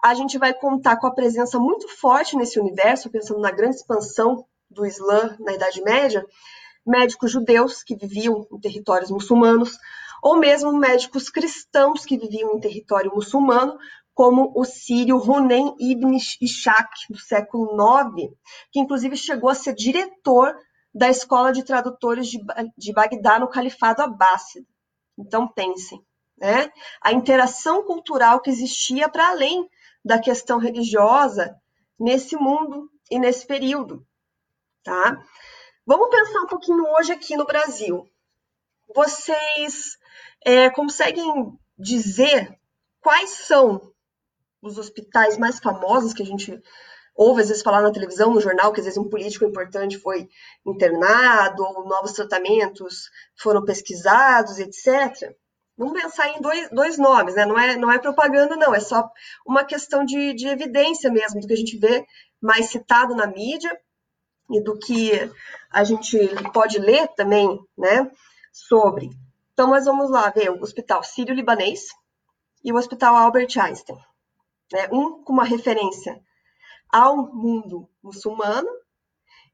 a 0.03 0.15
gente 0.15 0.39
vai 0.39 0.55
contar 0.55 0.97
com 0.97 1.07
a 1.07 1.15
presença 1.15 1.59
muito 1.59 1.89
forte 1.89 2.37
nesse 2.37 2.59
universo, 2.59 3.11
pensando 3.11 3.41
na 3.41 3.51
grande 3.51 3.77
expansão 3.77 4.45
do 4.71 4.87
Islã 4.87 5.37
na 5.41 5.53
Idade 5.53 5.83
Média, 5.83 6.25
médicos 6.87 7.31
judeus 7.31 7.83
que 7.83 7.97
viviam 7.97 8.47
em 8.51 8.59
territórios 8.59 9.11
muçulmanos, 9.11 9.79
ou 10.23 10.37
mesmo 10.37 10.73
médicos 10.73 11.29
cristãos 11.29 12.05
que 12.05 12.17
viviam 12.17 12.55
em 12.55 12.61
território 12.61 13.13
muçulmano, 13.15 13.77
como 14.15 14.53
o 14.55 14.65
sírio 14.65 15.17
Hunem 15.17 15.75
ibn 15.81 16.17
Ishaq, 16.41 16.91
do 17.11 17.19
século 17.19 17.77
IX, 18.17 18.33
que 18.71 18.79
inclusive 18.79 19.17
chegou 19.17 19.51
a 19.51 19.55
ser 19.55 19.75
diretor 19.75 20.55
da 20.95 21.09
Escola 21.09 21.53
de 21.53 21.65
Tradutores 21.65 22.29
de, 22.29 22.39
de 22.77 22.93
Bagdá 22.93 23.39
no 23.39 23.49
Califado 23.49 24.03
Abássida. 24.03 24.67
Então, 25.19 25.49
pensem, 25.49 26.05
né? 26.37 26.71
a 27.01 27.13
interação 27.13 27.85
cultural 27.85 28.41
que 28.41 28.51
existia 28.51 29.09
para 29.09 29.29
além 29.29 29.69
da 30.05 30.19
questão 30.19 30.59
religiosa 30.59 31.57
nesse 31.99 32.37
mundo 32.37 32.91
e 33.11 33.19
nesse 33.19 33.47
período. 33.47 34.07
Tá? 34.83 35.23
Vamos 35.87 36.11
pensar 36.11 36.41
um 36.41 36.47
pouquinho 36.47 36.85
hoje 36.95 37.13
aqui 37.13 37.37
no 37.37 37.47
Brasil. 37.47 38.09
Vocês 38.95 39.97
é, 40.45 40.71
conseguem 40.71 41.59
dizer 41.79 42.59
quais 43.01 43.31
são 43.31 43.93
os 44.61 44.79
hospitais 44.79 45.37
mais 45.39 45.59
famosos 45.59 46.13
que 46.13 46.23
a 46.23 46.27
gente 46.27 46.61
ouve 47.15 47.43
às 47.43 47.49
vezes 47.49 47.63
falar 47.63 47.83
na 47.83 47.93
televisão, 47.93 48.33
no 48.33 48.41
jornal, 48.41 48.73
que 48.73 48.81
às 48.81 48.87
vezes 48.87 48.99
um 48.99 49.09
político 49.09 49.45
importante 49.45 49.99
foi 49.99 50.29
internado, 50.67 51.63
ou 51.63 51.87
novos 51.87 52.13
tratamentos 52.13 53.11
foram 53.37 53.65
pesquisados, 53.65 54.59
etc. 54.59 55.35
Vamos 55.77 56.01
pensar 56.01 56.29
em 56.29 56.41
dois, 56.41 56.69
dois 56.71 56.99
nomes, 56.99 57.35
né? 57.35 57.47
Não 57.47 57.59
é, 57.59 57.77
não 57.77 57.91
é 57.91 57.99
propaganda, 57.99 58.57
não, 58.57 58.75
é 58.75 58.81
só 58.81 59.11
uma 59.47 59.65
questão 59.65 60.05
de, 60.05 60.35
de 60.35 60.47
evidência 60.47 61.11
mesmo, 61.11 61.41
do 61.41 61.47
que 61.47 61.55
a 61.55 61.57
gente 61.57 61.79
vê 61.79 62.07
mais 62.41 62.67
citado 62.67 63.15
na 63.15 63.27
mídia 63.27 63.77
e 64.51 64.63
do 64.63 64.79
que 64.79 65.13
a 65.71 65.85
gente 65.85 66.19
pode 66.53 66.79
ler 66.79 67.09
também, 67.09 67.59
né? 67.77 68.11
Sobre. 68.53 69.11
Então, 69.53 69.69
nós 69.69 69.85
vamos 69.85 70.11
lá 70.11 70.29
ver 70.31 70.51
o 70.51 70.61
Hospital 70.63 71.03
Sírio-Libanês 71.03 71.87
e 72.65 72.73
o 72.73 72.77
Hospital 72.77 73.17
Albert 73.17 73.59
Einstein. 73.59 73.99
Né? 74.73 74.89
Um 74.93 75.23
com 75.23 75.33
uma 75.33 75.45
referência 75.45 76.21
ao 76.93 77.33
mundo 77.35 77.89
muçulmano 78.03 78.69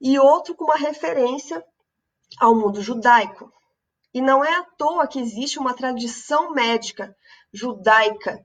e 0.00 0.18
outro 0.18 0.54
com 0.54 0.64
uma 0.64 0.76
referência 0.76 1.64
ao 2.38 2.54
mundo 2.54 2.82
judaico. 2.82 3.52
E 4.12 4.20
não 4.20 4.44
é 4.44 4.52
à 4.52 4.64
toa 4.64 5.06
que 5.06 5.20
existe 5.20 5.58
uma 5.58 5.74
tradição 5.74 6.50
médica 6.52 7.16
judaica 7.52 8.44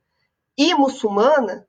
e 0.56 0.76
muçulmana, 0.76 1.68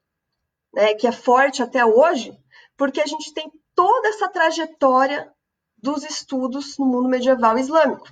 né, 0.73 0.95
que 0.95 1.07
é 1.07 1.13
forte 1.13 1.63
até 1.63 1.85
hoje, 1.85 2.39
porque 2.77 3.01
a 3.01 3.07
gente 3.07 3.33
tem 3.33 3.51
toda 3.75 4.09
essa 4.09 4.29
trajetória 4.29 5.33
dos 5.79 6.05
estudos 6.05 6.77
no 6.77 6.85
mundo 6.87 7.09
medieval 7.09 7.57
islâmico, 7.59 8.07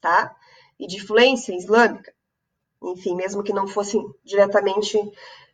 tá? 0.00 0.34
E 0.78 0.86
de 0.86 0.96
influência 0.96 1.56
islâmica 1.56 2.12
enfim, 2.90 3.14
mesmo 3.14 3.42
que 3.42 3.52
não 3.52 3.66
fossem 3.66 4.04
diretamente 4.22 4.98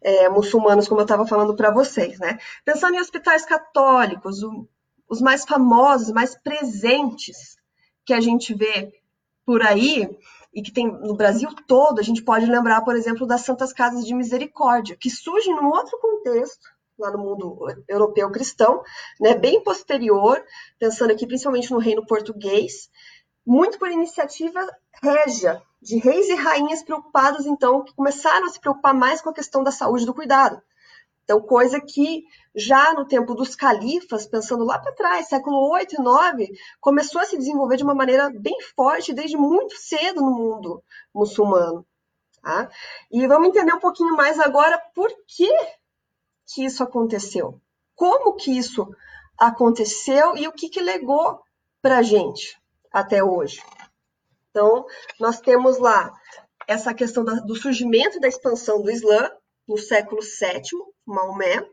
é, 0.02 0.28
muçulmanos, 0.28 0.88
como 0.88 1.00
eu 1.00 1.04
estava 1.04 1.26
falando 1.26 1.54
para 1.54 1.71
vocês, 1.71 2.19
né? 2.19 2.38
Pensando 2.64 2.95
em 2.95 3.00
hospitais 3.00 3.45
católicos, 3.45 4.42
o, 4.42 4.66
os 5.09 5.21
mais 5.21 5.45
famosos, 5.45 6.12
mais 6.12 6.35
presentes 6.35 7.57
que 8.04 8.14
a 8.14 8.21
gente 8.21 8.54
vê 8.54 8.92
por 9.45 9.62
aí 9.62 10.09
e 10.54 10.62
que 10.62 10.73
tem 10.73 10.90
no 10.90 11.14
Brasil 11.14 11.49
todo, 11.66 12.00
a 12.00 12.02
gente 12.02 12.23
pode 12.23 12.47
lembrar, 12.47 12.83
por 12.83 12.97
exemplo, 12.97 13.26
das 13.26 13.42
Santas 13.42 13.73
Casas 13.73 14.04
de 14.04 14.14
Misericórdia, 14.14 14.97
que 14.99 15.11
surgem 15.11 15.54
num 15.54 15.69
outro 15.69 15.99
contexto, 15.99 16.69
lá 16.99 17.11
no 17.11 17.19
mundo 17.19 17.66
europeu 17.88 18.30
cristão, 18.30 18.83
né, 19.21 19.35
bem 19.35 19.62
posterior, 19.62 20.42
pensando 20.78 21.12
aqui 21.12 21.26
principalmente 21.26 21.71
no 21.71 21.78
reino 21.78 22.04
português, 22.04 22.90
muito 23.47 23.78
por 23.78 23.90
iniciativa 23.90 24.61
régia 25.02 25.62
de 25.81 25.99
reis 25.99 26.29
e 26.29 26.35
rainhas 26.35 26.83
preocupados, 26.83 27.47
então, 27.47 27.83
que 27.83 27.95
começaram 27.95 28.47
a 28.47 28.51
se 28.51 28.61
preocupar 28.61 28.95
mais 28.95 29.21
com 29.21 29.31
a 29.31 29.35
questão 29.35 29.63
da 29.63 29.71
saúde 29.71 30.03
e 30.03 30.07
do 30.07 30.15
cuidado. 30.15 30.61
Então, 31.25 31.41
coisa 31.41 31.81
que 31.81 32.25
já 32.55 32.93
no 32.93 33.07
tempo 33.07 33.35
dos 33.35 33.55
califas, 33.55 34.27
pensando 34.27 34.65
lá 34.65 34.79
para 34.79 34.93
trás, 34.93 35.29
século 35.29 35.71
8 35.71 35.95
e 35.95 36.03
9, 36.03 36.51
começou 36.81 37.21
a 37.21 37.25
se 37.25 37.39
desenvolver 37.39 37.77
de 37.77 37.85
uma 37.85 37.95
maneira 37.95 38.29
bem 38.31 38.61
forte 38.75 39.13
desde 39.13 39.37
muito 39.37 39.77
cedo 39.77 40.21
no 40.21 40.33
mundo 40.33 40.83
muçulmano. 41.15 41.87
Tá? 42.43 42.69
E 43.13 43.27
vamos 43.27 43.49
entender 43.49 43.73
um 43.73 43.79
pouquinho 43.79 44.17
mais 44.17 44.41
agora 44.41 44.77
por 44.95 45.09
que, 45.27 45.49
que 46.47 46.65
isso 46.65 46.83
aconteceu. 46.83 47.61
Como 47.95 48.35
que 48.35 48.57
isso 48.57 48.89
aconteceu 49.39 50.37
e 50.37 50.49
o 50.49 50.53
que, 50.53 50.69
que 50.69 50.81
legou 50.81 51.41
para 51.81 51.99
a 51.99 52.03
gente 52.03 52.61
até 52.93 53.23
hoje. 53.23 53.63
Então, 54.50 54.85
nós 55.19 55.40
temos 55.40 55.78
lá 55.78 56.12
essa 56.66 56.92
questão 56.92 57.25
do 57.25 57.57
surgimento 57.57 58.16
e 58.16 58.21
da 58.21 58.28
expansão 58.28 58.83
do 58.83 58.90
Islã 58.90 59.30
no 59.66 59.78
século 59.78 60.21
VII, 60.21 60.62
Maomé, 61.07 61.64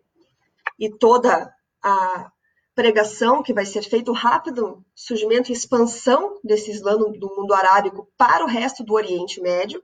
e 0.79 0.89
toda 0.89 1.53
a 1.83 2.31
pregação 2.75 3.41
que 3.41 3.53
vai 3.53 3.65
ser 3.65 3.81
feito 3.81 4.11
rápido 4.11 4.85
surgimento 4.95 5.49
e 5.49 5.53
expansão 5.53 6.39
desse 6.43 6.69
Islã 6.69 6.95
do 6.95 7.35
mundo 7.35 7.53
arábico 7.53 8.07
para 8.15 8.43
o 8.45 8.47
resto 8.47 8.83
do 8.83 8.93
Oriente 8.93 9.41
Médio 9.41 9.81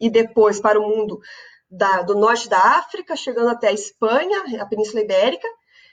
e 0.00 0.08
depois 0.08 0.58
para 0.58 0.80
o 0.80 0.88
mundo 0.88 1.20
da, 1.70 2.00
do 2.00 2.14
norte 2.14 2.48
da 2.48 2.58
África, 2.58 3.14
chegando 3.14 3.50
até 3.50 3.68
a 3.68 3.72
Espanha, 3.72 4.62
a 4.62 4.66
Península 4.66 5.02
Ibérica, 5.02 5.46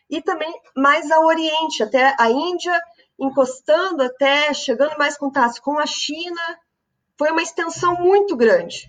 e 0.10 0.22
também 0.22 0.54
mais 0.76 1.12
ao 1.12 1.26
Oriente, 1.26 1.84
até 1.84 2.16
a 2.18 2.32
Índia 2.32 2.82
encostando 3.20 4.04
até, 4.04 4.54
chegando 4.54 4.98
mais 4.98 5.18
contatos 5.18 5.60
com 5.60 5.80
a 5.80 5.86
China. 5.86 6.42
Foi 7.18 7.32
uma 7.32 7.42
extensão 7.42 7.96
muito 7.96 8.36
grande 8.36 8.88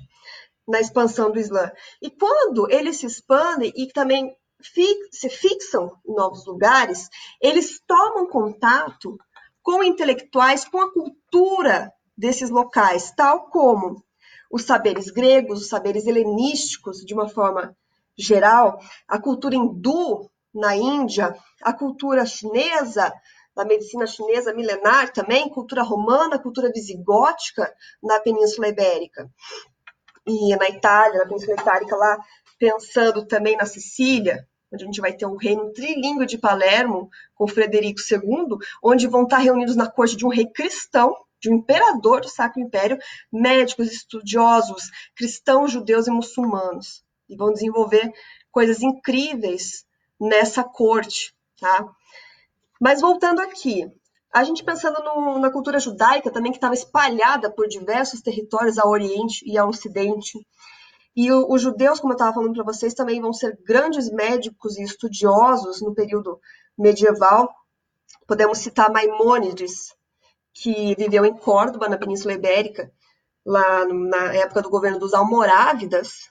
na 0.67 0.81
expansão 0.81 1.31
do 1.31 1.39
Islã. 1.39 1.71
E 2.03 2.11
quando 2.11 2.71
eles 2.71 2.99
se 2.99 3.07
expandem 3.07 3.73
e 3.75 3.87
também 3.87 4.37
se 5.11 5.29
fixam 5.31 5.93
em 6.07 6.15
novos 6.15 6.45
lugares, 6.45 7.09
eles 7.41 7.81
tomam 7.87 8.27
contato 8.27 9.17
com 9.63 9.83
intelectuais, 9.83 10.65
com 10.65 10.81
a 10.81 10.93
cultura 10.93 11.93
desses 12.17 12.51
locais, 12.51 13.13
tal 13.13 13.49
como 13.49 14.03
os 14.51 14.65
saberes 14.65 15.11
gregos, 15.11 15.63
os 15.63 15.69
saberes 15.69 16.07
helenísticos, 16.07 17.05
de 17.05 17.15
uma 17.15 17.29
forma 17.29 17.77
geral, 18.17 18.81
a 19.07 19.21
cultura 19.21 19.55
hindu 19.55 20.29
na 20.53 20.75
Índia, 20.75 21.37
a 21.63 21.73
cultura 21.73 22.27
chinesa, 22.27 23.13
da 23.59 23.65
medicina 23.65 24.07
chinesa 24.07 24.55
milenar 24.55 25.13
também, 25.13 25.49
cultura 25.49 25.83
romana, 25.83 26.39
cultura 26.39 26.71
visigótica 26.73 27.75
na 28.01 28.21
Península 28.21 28.69
Ibérica. 28.69 29.29
E 30.25 30.55
na 30.55 30.69
Itália, 30.69 31.19
na 31.19 31.27
Península 31.27 31.55
Itálica, 31.55 31.97
lá 31.97 32.19
pensando 32.57 33.27
também 33.27 33.57
na 33.57 33.67
Sicília, 33.67 34.47
onde 34.73 34.85
a 34.85 34.87
gente 34.87 35.01
vai 35.01 35.13
ter 35.13 35.27
o 35.27 35.35
reino 35.35 35.73
trilingue 35.73 36.25
de 36.25 36.39
Palermo, 36.39 37.11
com 37.35 37.49
Frederico 37.49 37.99
II, 38.09 38.59
onde 38.81 39.09
vão 39.09 39.25
estar 39.25 39.39
reunidos 39.39 39.75
na 39.75 39.91
corte 39.91 40.17
de 40.17 40.25
um 40.25 40.31
rei 40.31 40.47
cristão, 40.47 41.17
de 41.41 41.51
um 41.51 41.57
imperador 41.57 42.21
do 42.21 42.29
Sacro 42.29 42.63
Império, 42.63 42.97
médicos, 43.33 43.91
estudiosos, 43.91 44.85
cristãos, 45.17 45.73
judeus 45.73 46.07
e 46.07 46.13
muçulmanos. 46.13 47.03
E 47.29 47.37
vão 47.37 47.53
desenvolver 47.53 48.13
coisas 48.53 48.83
incríveis 48.83 49.85
nessa 50.21 50.63
corte, 50.63 51.35
tá? 51.61 51.93
Mas 52.81 53.01
voltando 53.01 53.41
aqui, 53.41 53.91
a 54.33 54.45
gente 54.45 54.63
pensando 54.63 55.03
no, 55.03 55.39
na 55.39 55.51
cultura 55.51 55.81
judaica 55.81 56.31
também, 56.31 56.53
que 56.53 56.59
estava 56.59 56.75
espalhada 56.75 57.51
por 57.51 57.67
diversos 57.67 58.21
territórios 58.21 58.79
ao 58.79 58.91
Oriente 58.91 59.43
e 59.47 59.57
ao 59.57 59.69
Ocidente. 59.69 60.39
E 61.17 61.33
os 61.33 61.61
judeus, 61.63 61.99
como 61.99 62.13
eu 62.13 62.17
estava 62.17 62.35
falando 62.35 62.55
para 62.55 62.65
vocês, 62.65 62.95
também 62.95 63.21
vão 63.21 63.33
ser 63.33 63.59
grandes 63.65 64.11
médicos 64.11 64.79
e 64.79 64.83
estudiosos 64.83 65.81
no 65.81 65.95
período 65.95 66.39
medieval. 66.77 67.53
Podemos 68.27 68.59
citar 68.59 68.93
Maimônides, 68.93 69.95
que 70.55 70.95
viveu 70.95 71.25
em 71.25 71.37
Córdoba, 71.37 71.89
na 71.89 71.99
Península 71.99 72.35
Ibérica, 72.35 72.93
lá 73.45 73.87
na 73.87 74.35
época 74.35 74.63
do 74.63 74.71
governo 74.71 74.99
dos 74.99 75.15
Almorávidas, 75.15 76.31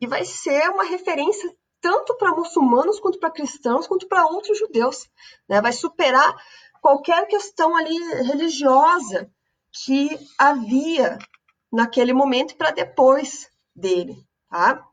e 0.00 0.06
vai 0.06 0.24
ser 0.24 0.68
uma 0.70 0.84
referência 0.84 1.50
tanto 1.80 2.16
para 2.16 2.34
muçulmanos 2.34 3.00
quanto 3.00 3.18
para 3.18 3.30
cristãos, 3.30 3.86
quanto 3.86 4.06
para 4.08 4.26
outros 4.26 4.58
judeus. 4.58 5.08
Né? 5.48 5.60
Vai 5.60 5.72
superar 5.72 6.34
qualquer 6.80 7.26
questão 7.26 7.76
ali 7.76 7.96
religiosa 8.22 9.30
que 9.72 10.18
havia 10.38 11.18
naquele 11.70 12.12
momento 12.12 12.56
para 12.56 12.70
depois 12.70 13.48
dele. 13.74 14.16
Tá? 14.50 14.84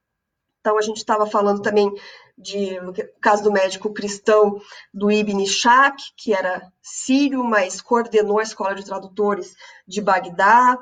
Então, 0.59 0.77
a 0.77 0.81
gente 0.81 0.97
estava 0.97 1.25
falando 1.25 1.61
também 1.61 1.93
de 2.37 2.79
no 2.81 2.93
caso 3.21 3.43
do 3.43 3.51
médico 3.51 3.93
cristão 3.93 4.59
do 4.93 5.09
Ibn 5.09 5.41
Ishaq, 5.41 5.95
que 6.17 6.33
era 6.33 6.71
sírio, 6.81 7.43
mas 7.43 7.81
coordenou 7.81 8.39
a 8.39 8.43
escola 8.43 8.75
de 8.75 8.83
tradutores 8.83 9.55
de 9.87 10.01
Bagdá. 10.01 10.77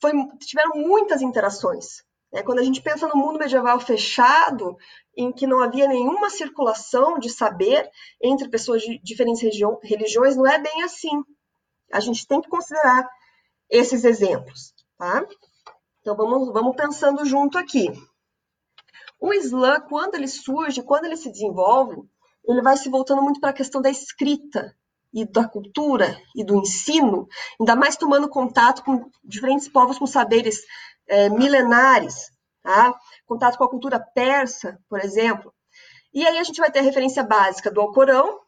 Foi, 0.00 0.12
tiveram 0.38 0.76
muitas 0.76 1.20
interações. 1.20 2.04
Né? 2.34 2.42
Quando 2.42 2.58
a 2.58 2.64
gente 2.64 2.82
pensa 2.82 3.06
no 3.06 3.16
mundo 3.16 3.38
medieval 3.38 3.78
fechado, 3.78 4.76
em 5.16 5.32
que 5.32 5.46
não 5.46 5.62
havia 5.62 5.86
nenhuma 5.86 6.28
circulação 6.28 7.16
de 7.16 7.30
saber 7.30 7.88
entre 8.20 8.48
pessoas 8.48 8.82
de 8.82 8.98
diferentes 8.98 9.40
religiões, 9.40 10.36
não 10.36 10.44
é 10.44 10.58
bem 10.58 10.82
assim. 10.82 11.22
A 11.92 12.00
gente 12.00 12.26
tem 12.26 12.40
que 12.40 12.48
considerar 12.48 13.08
esses 13.70 14.04
exemplos, 14.04 14.74
tá? 14.98 15.24
Então 16.00 16.16
vamos, 16.16 16.52
vamos 16.52 16.74
pensando 16.74 17.24
junto 17.24 17.56
aqui. 17.56 17.88
O 19.20 19.32
Islã, 19.32 19.80
quando 19.80 20.16
ele 20.16 20.26
surge, 20.26 20.82
quando 20.82 21.04
ele 21.04 21.16
se 21.16 21.30
desenvolve, 21.30 22.02
ele 22.46 22.60
vai 22.60 22.76
se 22.76 22.88
voltando 22.88 23.22
muito 23.22 23.40
para 23.40 23.50
a 23.50 23.54
questão 23.54 23.80
da 23.80 23.88
escrita 23.88 24.76
e 25.12 25.24
da 25.24 25.48
cultura 25.48 26.20
e 26.34 26.44
do 26.44 26.56
ensino, 26.56 27.28
ainda 27.60 27.76
mais 27.76 27.96
tomando 27.96 28.28
contato 28.28 28.82
com 28.82 29.08
diferentes 29.22 29.68
povos 29.68 29.96
com 29.96 30.06
saberes 30.06 30.60
é, 31.08 31.28
milenares, 31.28 32.30
tá? 32.62 32.94
contato 33.26 33.56
com 33.56 33.64
a 33.64 33.70
cultura 33.70 33.98
persa, 33.98 34.78
por 34.88 35.00
exemplo. 35.00 35.52
E 36.12 36.26
aí 36.26 36.38
a 36.38 36.44
gente 36.44 36.60
vai 36.60 36.70
ter 36.70 36.78
a 36.80 36.82
referência 36.82 37.22
básica 37.22 37.70
do 37.70 37.80
Alcorão, 37.80 38.40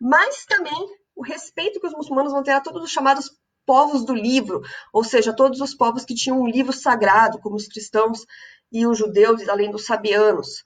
mas 0.00 0.44
também 0.46 0.88
o 1.14 1.22
respeito 1.22 1.80
que 1.80 1.86
os 1.86 1.92
muçulmanos 1.92 2.32
vão 2.32 2.42
ter 2.42 2.52
a 2.52 2.60
todos 2.60 2.82
os 2.82 2.90
chamados 2.90 3.30
povos 3.66 4.04
do 4.04 4.14
livro, 4.14 4.60
ou 4.92 5.04
seja, 5.04 5.34
todos 5.34 5.60
os 5.60 5.74
povos 5.74 6.04
que 6.04 6.14
tinham 6.14 6.40
um 6.40 6.48
livro 6.48 6.72
sagrado, 6.72 7.38
como 7.40 7.56
os 7.56 7.68
cristãos 7.68 8.24
e 8.72 8.86
os 8.86 8.98
judeus, 8.98 9.48
além 9.48 9.70
dos 9.70 9.84
sabianos. 9.84 10.64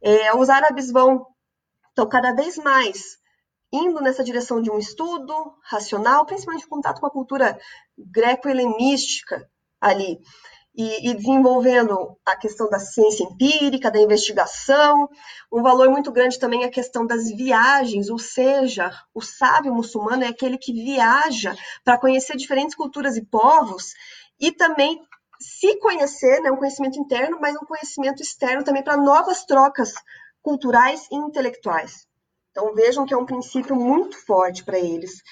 É, 0.00 0.34
os 0.34 0.48
árabes 0.48 0.90
vão, 0.90 1.26
então, 1.92 2.08
cada 2.08 2.32
vez 2.32 2.56
mais 2.56 3.18
indo 3.72 4.00
nessa 4.00 4.22
direção 4.22 4.60
de 4.60 4.70
um 4.70 4.78
estudo 4.78 5.34
racional, 5.64 6.26
principalmente 6.26 6.66
em 6.66 6.68
contato 6.68 7.00
com 7.00 7.06
a 7.06 7.10
cultura 7.10 7.58
greco-helenística 7.96 9.48
ali, 9.80 10.20
e, 10.74 11.10
e, 11.10 11.14
desenvolvendo 11.14 12.16
a 12.24 12.34
questão 12.34 12.68
da 12.70 12.78
ciência 12.78 13.24
empírica, 13.24 13.90
da 13.90 14.00
investigação. 14.00 15.08
Um 15.52 15.62
valor 15.62 15.90
muito 15.90 16.10
grande 16.10 16.38
também 16.38 16.62
é 16.62 16.66
a 16.66 16.70
questão 16.70 17.06
das 17.06 17.28
viagens, 17.30 18.08
ou 18.08 18.18
seja, 18.18 18.90
o 19.14 19.20
sábio 19.20 19.74
muçulmano 19.74 20.24
é 20.24 20.28
aquele 20.28 20.56
que 20.56 20.72
viaja 20.72 21.54
para 21.84 21.98
conhecer 21.98 22.36
diferentes 22.36 22.74
culturas 22.74 23.16
e 23.16 23.24
povos 23.24 23.92
e 24.40 24.50
também 24.50 25.00
se 25.38 25.76
conhecer, 25.78 26.40
né, 26.40 26.50
um 26.50 26.56
conhecimento 26.56 26.98
interno, 26.98 27.38
mas 27.40 27.54
um 27.56 27.66
conhecimento 27.66 28.22
externo 28.22 28.64
também 28.64 28.82
para 28.82 28.96
novas 28.96 29.44
trocas 29.44 29.92
culturais 30.40 31.06
e 31.10 31.16
intelectuais. 31.16 32.06
Então 32.50 32.74
vejam 32.74 33.04
que 33.04 33.12
é 33.12 33.16
um 33.16 33.26
princípio 33.26 33.74
muito 33.76 34.16
forte 34.24 34.64
para 34.64 34.78
eles. 34.78 35.22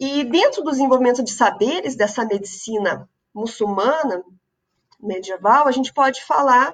E 0.00 0.24
dentro 0.24 0.62
do 0.62 0.70
desenvolvimento 0.70 1.22
de 1.22 1.32
saberes 1.32 1.94
dessa 1.94 2.24
medicina 2.24 3.08
muçulmana 3.34 4.24
medieval, 5.02 5.66
a 5.66 5.72
gente 5.72 5.92
pode 5.92 6.24
falar 6.24 6.72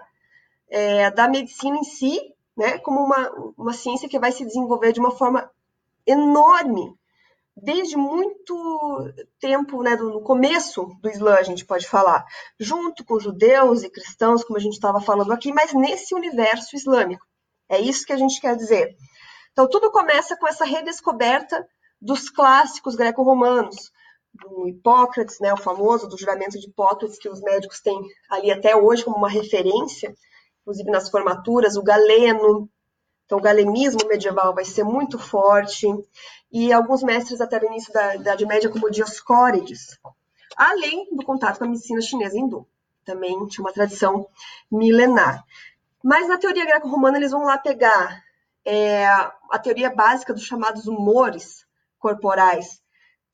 é, 0.69 1.11
da 1.11 1.29
medicina 1.29 1.77
em 1.79 1.85
si, 1.85 2.21
né, 2.57 2.79
como 2.79 3.01
uma, 3.01 3.31
uma 3.57 3.73
ciência 3.73 4.09
que 4.09 4.19
vai 4.19 4.33
se 4.33 4.45
desenvolver 4.45 4.93
de 4.93 5.01
uma 5.01 5.13
forma 5.13 5.51
enorme 6.07 6.99
desde 7.63 7.97
muito 7.97 9.13
tempo, 9.41 9.83
né, 9.83 9.97
no 9.97 10.21
começo 10.21 10.97
do 11.01 11.11
Islã, 11.11 11.35
a 11.35 11.43
gente 11.43 11.65
pode 11.65 11.89
falar, 11.89 12.25
junto 12.59 13.05
com 13.05 13.19
judeus 13.19 13.83
e 13.83 13.91
cristãos, 13.91 14.45
como 14.45 14.57
a 14.57 14.61
gente 14.61 14.75
estava 14.75 15.01
falando 15.01 15.33
aqui, 15.33 15.53
mas 15.53 15.73
nesse 15.73 16.15
universo 16.15 16.77
islâmico. 16.77 17.27
É 17.69 17.81
isso 17.81 18.07
que 18.07 18.13
a 18.13 18.17
gente 18.17 18.41
quer 18.41 18.57
dizer. 18.57 18.97
Então, 19.53 19.69
tudo 19.69 19.91
começa 19.91 20.37
com 20.37 20.47
essa 20.47 20.65
redescoberta 20.65 21.67
dos 22.01 22.31
clássicos 22.31 22.95
greco-romanos, 22.95 23.91
do 24.41 24.69
Hipócrates, 24.69 25.39
né, 25.41 25.53
o 25.53 25.57
famoso 25.57 26.09
do 26.09 26.19
juramento 26.19 26.59
de 26.59 26.67
Hipócrates, 26.67 27.19
que 27.19 27.29
os 27.29 27.41
médicos 27.41 27.81
têm 27.81 28.01
ali 28.31 28.51
até 28.51 28.77
hoje 28.77 29.05
como 29.05 29.17
uma 29.17 29.29
referência, 29.29 30.15
inclusive 30.63 30.91
nas 30.91 31.11
formaturas, 31.11 31.77
o 31.77 31.83
Galeno, 31.83 32.69
então, 33.29 33.37
o 33.37 33.43
galenismo 33.43 34.09
medieval 34.09 34.55
vai 34.55 34.65
ser 34.65 34.85
muito 34.85 35.19
forte, 35.19 35.87
e 36.51 36.73
alguns 36.73 37.03
mestres 37.03 37.43
até 37.43 37.61
no 37.61 37.67
início 37.67 37.93
da 37.93 38.17
Idade 38.17 38.47
Média, 38.47 38.71
como 38.71 38.91
Dioscórides, 38.91 39.99
além 40.57 41.15
do 41.15 41.23
contato 41.23 41.59
com 41.59 41.65
a 41.65 41.69
medicina 41.69 42.01
chinesa 42.01 42.39
hindu. 42.39 42.67
Também 43.05 43.47
tinha 43.47 43.63
uma 43.63 43.73
tradição 43.73 44.27
milenar. 44.73 45.45
Mas 46.03 46.27
na 46.27 46.39
teoria 46.39 46.65
greco-romana, 46.65 47.19
eles 47.19 47.31
vão 47.31 47.43
lá 47.45 47.59
pegar 47.59 48.25
é, 48.65 49.07
a 49.07 49.59
teoria 49.63 49.95
básica 49.95 50.33
dos 50.33 50.45
chamados 50.45 50.87
humores 50.87 51.67
corporais. 51.99 52.81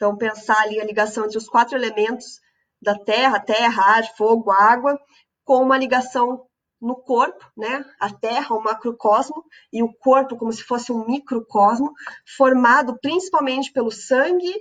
Então, 0.05 0.19
pensar 0.19 0.61
ali 0.61 0.79
a 0.79 0.85
ligação 0.85 1.25
entre 1.25 1.39
os 1.39 1.49
quatro 1.49 1.79
elementos 1.79 2.39
da 2.79 2.95
terra, 2.95 3.41
terra, 3.41 3.97
ar, 3.97 4.15
fogo, 4.19 4.51
água, 4.51 5.01
com 5.47 5.63
uma 5.63 5.79
ligação 5.79 6.45
no 6.79 6.95
corpo, 6.95 7.43
né? 7.57 7.83
A 7.99 8.13
Terra, 8.13 8.55
o 8.55 8.63
macrocosmo, 8.63 9.43
e 9.73 9.83
o 9.83 9.91
corpo 9.95 10.37
como 10.37 10.53
se 10.53 10.63
fosse 10.63 10.93
um 10.93 11.07
microcosmo, 11.07 11.91
formado 12.37 12.99
principalmente 13.01 13.73
pelo 13.73 13.91
sangue, 13.91 14.55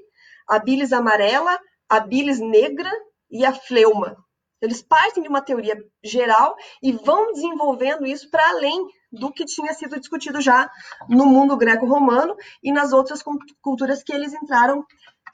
a 0.47 0.59
bilis 0.59 0.93
amarela, 0.93 1.59
a 1.89 1.99
bilis 1.99 2.39
negra 2.39 2.89
e 3.29 3.43
a 3.43 3.51
fleuma. 3.51 4.15
Eles 4.61 4.81
partem 4.81 5.23
de 5.23 5.27
uma 5.27 5.41
teoria 5.41 5.75
geral 6.01 6.55
e 6.81 6.93
vão 6.93 7.33
desenvolvendo 7.33 8.05
isso 8.05 8.29
para 8.29 8.47
além 8.47 8.87
do 9.11 9.29
que 9.29 9.43
tinha 9.43 9.73
sido 9.73 9.99
discutido 9.99 10.39
já 10.39 10.71
no 11.09 11.25
mundo 11.25 11.57
greco-romano 11.57 12.33
e 12.63 12.71
nas 12.71 12.93
outras 12.93 13.21
culturas 13.61 14.01
que 14.01 14.13
eles 14.13 14.33
entraram 14.33 14.85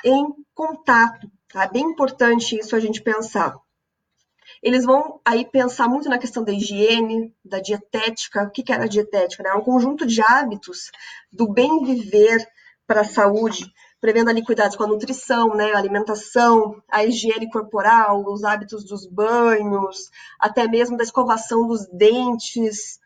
em 0.03 0.27
contato. 0.53 1.29
Tá? 1.51 1.63
É 1.63 1.69
bem 1.69 1.83
importante 1.83 2.57
isso 2.57 2.75
a 2.75 2.79
gente 2.79 3.01
pensar. 3.01 3.55
Eles 4.61 4.83
vão 4.83 5.21
aí 5.23 5.45
pensar 5.45 5.87
muito 5.87 6.09
na 6.09 6.17
questão 6.17 6.43
da 6.43 6.51
higiene, 6.51 7.33
da 7.43 7.59
dietética. 7.59 8.43
O 8.43 8.51
que, 8.51 8.63
que 8.63 8.73
era 8.73 8.83
a 8.83 8.87
dietética? 8.87 9.43
Né? 9.43 9.49
É 9.51 9.55
um 9.55 9.61
conjunto 9.61 10.05
de 10.05 10.21
hábitos 10.21 10.91
do 11.31 11.47
bem 11.47 11.83
viver 11.83 12.45
para 12.85 13.01
a 13.01 13.05
saúde, 13.05 13.71
prevendo 14.01 14.29
ali 14.29 14.43
cuidados 14.43 14.75
com 14.75 14.83
a 14.83 14.87
nutrição, 14.87 15.53
né, 15.55 15.73
a 15.73 15.77
alimentação, 15.77 16.81
a 16.89 17.05
higiene 17.05 17.51
corporal, 17.51 18.25
os 18.25 18.43
hábitos 18.43 18.83
dos 18.83 19.05
banhos, 19.05 20.09
até 20.39 20.67
mesmo 20.67 20.97
da 20.97 21.03
escovação 21.03 21.67
dos 21.67 21.85
dentes, 21.87 22.99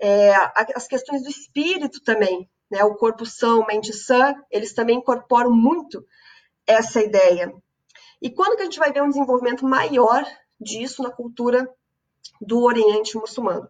é, 0.00 0.34
as 0.74 0.86
questões 0.86 1.22
do 1.22 1.28
espírito 1.28 2.00
também, 2.00 2.48
né, 2.70 2.82
o 2.84 2.94
corpo 2.94 3.26
são, 3.26 3.66
mente 3.66 3.92
sã, 3.92 4.34
eles 4.50 4.72
também 4.72 4.98
incorporam 4.98 5.52
muito 5.52 6.02
essa 6.66 7.00
ideia. 7.00 7.52
E 8.20 8.30
quando 8.30 8.56
que 8.56 8.62
a 8.62 8.64
gente 8.64 8.78
vai 8.78 8.92
ver 8.92 9.02
um 9.02 9.08
desenvolvimento 9.08 9.64
maior 9.64 10.24
disso 10.60 11.02
na 11.02 11.10
cultura 11.10 11.68
do 12.40 12.62
Oriente 12.62 13.16
muçulmano. 13.16 13.68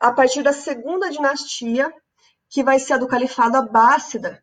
A 0.00 0.12
partir 0.12 0.42
da 0.42 0.52
segunda 0.52 1.10
dinastia, 1.10 1.92
que 2.48 2.62
vai 2.62 2.78
ser 2.78 2.94
a 2.94 2.98
do 2.98 3.06
Califado 3.06 3.56
Abássida, 3.56 4.42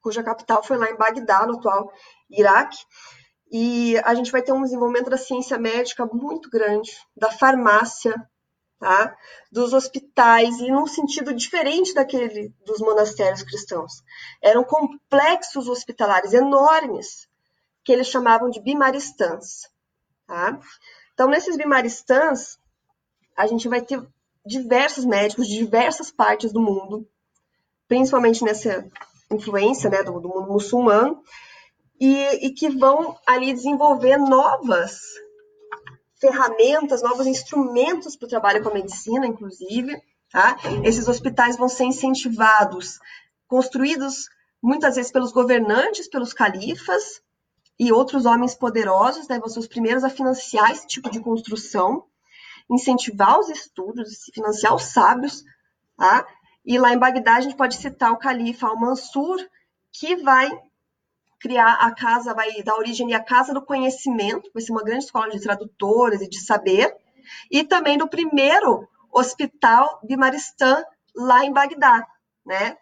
cuja 0.00 0.22
capital 0.22 0.62
foi 0.62 0.76
lá 0.76 0.90
em 0.90 0.96
Bagdá, 0.96 1.46
no 1.46 1.56
atual 1.56 1.92
Iraque. 2.30 2.78
E 3.50 3.98
a 4.04 4.14
gente 4.14 4.30
vai 4.30 4.42
ter 4.42 4.52
um 4.52 4.62
desenvolvimento 4.62 5.10
da 5.10 5.16
ciência 5.16 5.58
médica 5.58 6.06
muito 6.06 6.50
grande, 6.50 6.90
da 7.16 7.30
farmácia, 7.30 8.14
tá? 8.78 9.16
dos 9.50 9.72
hospitais, 9.72 10.58
e 10.58 10.70
num 10.70 10.86
sentido 10.86 11.34
diferente 11.34 11.94
daquele 11.94 12.52
dos 12.64 12.78
monastérios 12.80 13.42
cristãos. 13.42 14.02
Eram 14.42 14.62
complexos 14.64 15.68
hospitalares 15.68 16.34
enormes, 16.34 17.27
que 17.88 17.92
eles 17.94 18.08
chamavam 18.08 18.50
de 18.50 18.60
bimaristãs. 18.60 19.66
Tá? 20.26 20.60
Então, 21.14 21.26
nesses 21.26 21.56
bimaristãs, 21.56 22.58
a 23.34 23.46
gente 23.46 23.66
vai 23.66 23.80
ter 23.80 24.06
diversos 24.44 25.06
médicos 25.06 25.48
de 25.48 25.56
diversas 25.56 26.10
partes 26.10 26.52
do 26.52 26.60
mundo, 26.60 27.08
principalmente 27.88 28.44
nessa 28.44 28.86
influência 29.32 29.88
né, 29.88 30.02
do, 30.02 30.20
do 30.20 30.28
mundo 30.28 30.52
muçulmano, 30.52 31.22
e, 31.98 32.46
e 32.46 32.50
que 32.52 32.68
vão 32.68 33.18
ali 33.26 33.54
desenvolver 33.54 34.18
novas 34.18 35.00
ferramentas, 36.20 37.00
novos 37.00 37.26
instrumentos 37.26 38.16
para 38.16 38.26
o 38.26 38.28
trabalho 38.28 38.62
com 38.62 38.68
a 38.68 38.74
medicina, 38.74 39.26
inclusive. 39.26 39.98
Tá? 40.30 40.58
Esses 40.84 41.08
hospitais 41.08 41.56
vão 41.56 41.70
ser 41.70 41.84
incentivados, 41.84 42.98
construídos 43.46 44.28
muitas 44.62 44.96
vezes 44.96 45.10
pelos 45.10 45.32
governantes, 45.32 46.06
pelos 46.06 46.34
califas, 46.34 47.22
e 47.78 47.92
outros 47.92 48.26
homens 48.26 48.54
poderosos 48.54 49.28
né, 49.28 49.38
vão 49.38 49.48
ser 49.48 49.60
os 49.60 49.68
primeiros 49.68 50.02
a 50.02 50.10
financiar 50.10 50.70
esse 50.72 50.86
tipo 50.86 51.10
de 51.10 51.20
construção, 51.20 52.04
incentivar 52.70 53.38
os 53.38 53.48
estudos, 53.48 54.24
financiar 54.34 54.74
os 54.74 54.82
sábios, 54.84 55.44
tá? 55.96 56.26
E 56.64 56.78
lá 56.78 56.92
em 56.92 56.98
Bagdá 56.98 57.36
a 57.36 57.40
gente 57.40 57.56
pode 57.56 57.76
citar 57.76 58.12
o 58.12 58.18
califa 58.18 58.66
Al-Mansur, 58.66 59.38
que 59.92 60.16
vai 60.16 60.50
criar 61.40 61.74
a 61.74 61.94
casa, 61.94 62.34
vai 62.34 62.62
dar 62.62 62.76
origem 62.76 63.14
à 63.14 63.22
Casa 63.22 63.54
do 63.54 63.64
Conhecimento, 63.64 64.50
vai 64.52 64.62
ser 64.62 64.72
uma 64.72 64.82
grande 64.82 65.04
escola 65.04 65.30
de 65.30 65.40
tradutores 65.40 66.20
e 66.20 66.28
de 66.28 66.40
saber, 66.40 66.94
e 67.50 67.62
também 67.62 67.96
do 67.96 68.08
primeiro 68.08 68.88
hospital 69.12 70.00
de 70.02 70.16
Maristã 70.16 70.84
lá 71.14 71.44
em 71.44 71.52
Bagdá, 71.52 72.06
né? 72.44 72.76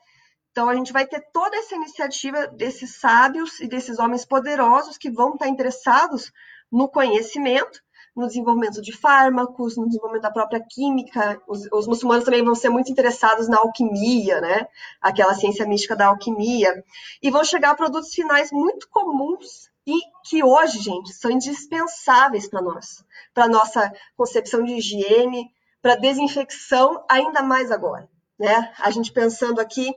Então 0.57 0.71
a 0.71 0.75
gente 0.75 0.91
vai 0.91 1.07
ter 1.07 1.21
toda 1.35 1.55
essa 1.55 1.75
iniciativa 1.75 2.47
desses 2.47 2.95
sábios 2.95 3.61
e 3.61 3.69
desses 3.69 3.99
homens 3.99 4.25
poderosos 4.25 4.97
que 4.97 5.11
vão 5.11 5.35
estar 5.35 5.49
interessados 5.49 6.33
no 6.73 6.89
conhecimento, 6.89 7.79
no 8.17 8.27
desenvolvimento 8.27 8.81
de 8.81 8.91
fármacos, 8.91 9.77
no 9.77 9.85
desenvolvimento 9.85 10.23
da 10.23 10.31
própria 10.31 10.65
química. 10.67 11.39
Os, 11.47 11.69
os, 11.71 11.87
muçulmanos 11.87 12.25
também 12.25 12.43
vão 12.43 12.55
ser 12.55 12.71
muito 12.71 12.91
interessados 12.91 13.49
na 13.49 13.59
alquimia, 13.59 14.41
né? 14.41 14.67
Aquela 14.99 15.35
ciência 15.35 15.67
mística 15.67 15.95
da 15.95 16.07
alquimia. 16.07 16.83
E 17.23 17.31
vão 17.31 17.45
chegar 17.45 17.73
a 17.73 17.77
produtos 17.77 18.15
finais 18.15 18.51
muito 18.51 18.89
comuns 18.89 19.71
e 19.87 20.01
que 20.25 20.43
hoje, 20.43 20.79
gente, 20.79 21.13
são 21.13 21.31
indispensáveis 21.31 22.49
para 22.49 22.63
nós, 22.63 23.05
para 23.35 23.47
nossa 23.47 23.93
concepção 24.17 24.65
de 24.65 24.73
higiene, 24.73 25.51
para 25.83 25.97
desinfecção, 25.97 27.05
ainda 27.11 27.43
mais 27.43 27.71
agora, 27.71 28.09
né? 28.39 28.73
A 28.79 28.91
gente 28.91 29.13
pensando 29.13 29.61
aqui 29.61 29.95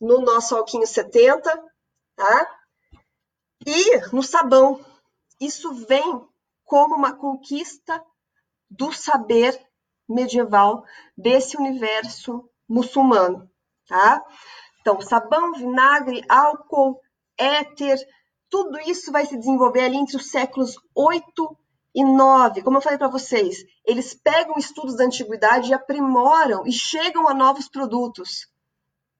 no 0.00 0.20
nosso 0.20 0.56
alquinho 0.56 0.86
70, 0.86 1.50
tá? 2.14 2.58
E 3.66 3.98
no 4.12 4.22
sabão. 4.22 4.84
Isso 5.40 5.74
vem 5.86 6.24
como 6.64 6.94
uma 6.94 7.14
conquista 7.14 8.02
do 8.70 8.92
saber 8.92 9.58
medieval 10.08 10.84
desse 11.16 11.56
universo 11.56 12.48
muçulmano, 12.68 13.50
tá? 13.88 14.24
Então, 14.80 15.00
sabão, 15.00 15.52
vinagre, 15.52 16.24
álcool, 16.28 17.00
éter, 17.36 17.98
tudo 18.48 18.78
isso 18.80 19.10
vai 19.10 19.26
se 19.26 19.36
desenvolver 19.36 19.84
ali 19.84 19.96
entre 19.96 20.16
os 20.16 20.30
séculos 20.30 20.76
8 20.94 21.56
e 21.94 22.04
9. 22.04 22.62
Como 22.62 22.76
eu 22.76 22.80
falei 22.82 22.98
para 22.98 23.08
vocês, 23.08 23.64
eles 23.84 24.14
pegam 24.14 24.56
estudos 24.56 24.96
da 24.96 25.04
antiguidade 25.04 25.70
e 25.70 25.74
aprimoram 25.74 26.66
e 26.66 26.72
chegam 26.72 27.28
a 27.28 27.34
novos 27.34 27.68
produtos, 27.68 28.48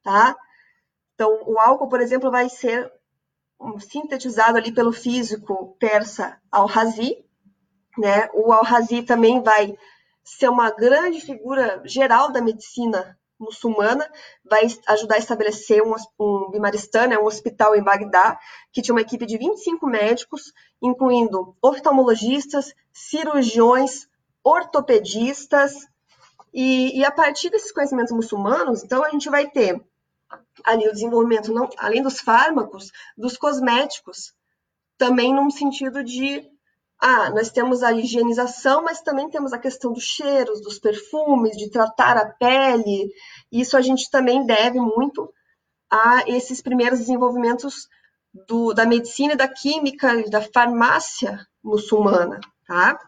tá? 0.03 0.37
Então, 1.17 1.43
o 1.47 1.59
álcool, 1.59 1.89
por 1.89 2.01
exemplo, 2.01 2.31
vai 2.31 2.47
ser 2.49 2.93
sintetizado 3.81 4.59
ali 4.59 4.71
pelo 4.71 4.93
físico 4.93 5.75
persa 5.81 6.39
Al-Razi, 6.53 7.25
né? 7.97 8.29
O 8.35 8.53
Al-Razi 8.53 9.03
também 9.03 9.43
vai 9.43 9.77
ser 10.23 10.51
uma 10.51 10.71
grande 10.71 11.23
figura 11.23 11.81
geral 11.87 12.31
da 12.31 12.43
medicina 12.43 13.19
muçulmana, 13.39 14.07
vai 14.45 14.67
ajudar 14.89 15.15
a 15.15 15.19
estabelecer 15.19 15.83
um, 15.83 15.95
um 16.21 16.51
Bimaristan, 16.51 17.07
né, 17.09 17.19
um 17.19 17.25
hospital 17.25 17.75
em 17.75 17.83
Bagdá, 17.83 18.39
que 18.73 18.83
tinha 18.83 18.95
uma 18.95 19.01
equipe 19.01 19.25
de 19.25 19.39
25 19.39 19.87
médicos, 19.87 20.53
incluindo 20.83 21.57
oftalmologistas, 21.63 22.75
cirurgiões, 22.93 24.07
ortopedistas, 24.43 25.87
e, 26.53 26.99
e 26.99 27.05
a 27.05 27.11
partir 27.11 27.51
desses 27.51 27.73
conhecimentos 27.73 28.13
muçulmanos, 28.13 28.83
então 28.83 29.05
a 29.05 29.11
gente 29.11 29.29
vai 29.29 29.47
ter 29.51 29.83
ali 30.65 30.89
o 30.89 30.93
desenvolvimento, 30.93 31.53
não, 31.53 31.69
além 31.79 32.03
dos 32.03 32.21
fármacos, 32.21 32.91
dos 33.17 33.37
cosméticos, 33.37 34.35
também 34.99 35.35
num 35.35 35.51
sentido 35.51 36.03
de 36.03 36.49
ah, 36.99 37.31
nós 37.31 37.51
temos 37.51 37.83
a 37.83 37.93
higienização, 37.93 38.83
mas 38.83 39.03
também 39.03 39.29
temos 39.29 39.53
a 39.53 39.59
questão 39.59 39.93
dos 39.93 40.05
cheiros, 40.05 40.63
dos 40.63 40.79
perfumes, 40.79 41.57
de 41.57 41.71
tratar 41.71 42.17
a 42.17 42.27
pele. 42.27 43.13
Isso 43.53 43.77
a 43.77 43.83
gente 43.83 44.11
também 44.11 44.47
deve 44.47 44.81
muito 44.81 45.33
a 45.91 46.25
esses 46.27 46.63
primeiros 46.63 47.01
desenvolvimentos 47.01 47.89
do, 48.49 48.73
da 48.73 48.87
medicina 48.87 49.37
da 49.37 49.47
química 49.47 50.15
e 50.15 50.31
da 50.31 50.41
farmácia 50.41 51.47
muçulmana, 51.63 52.41
tá? 52.67 52.99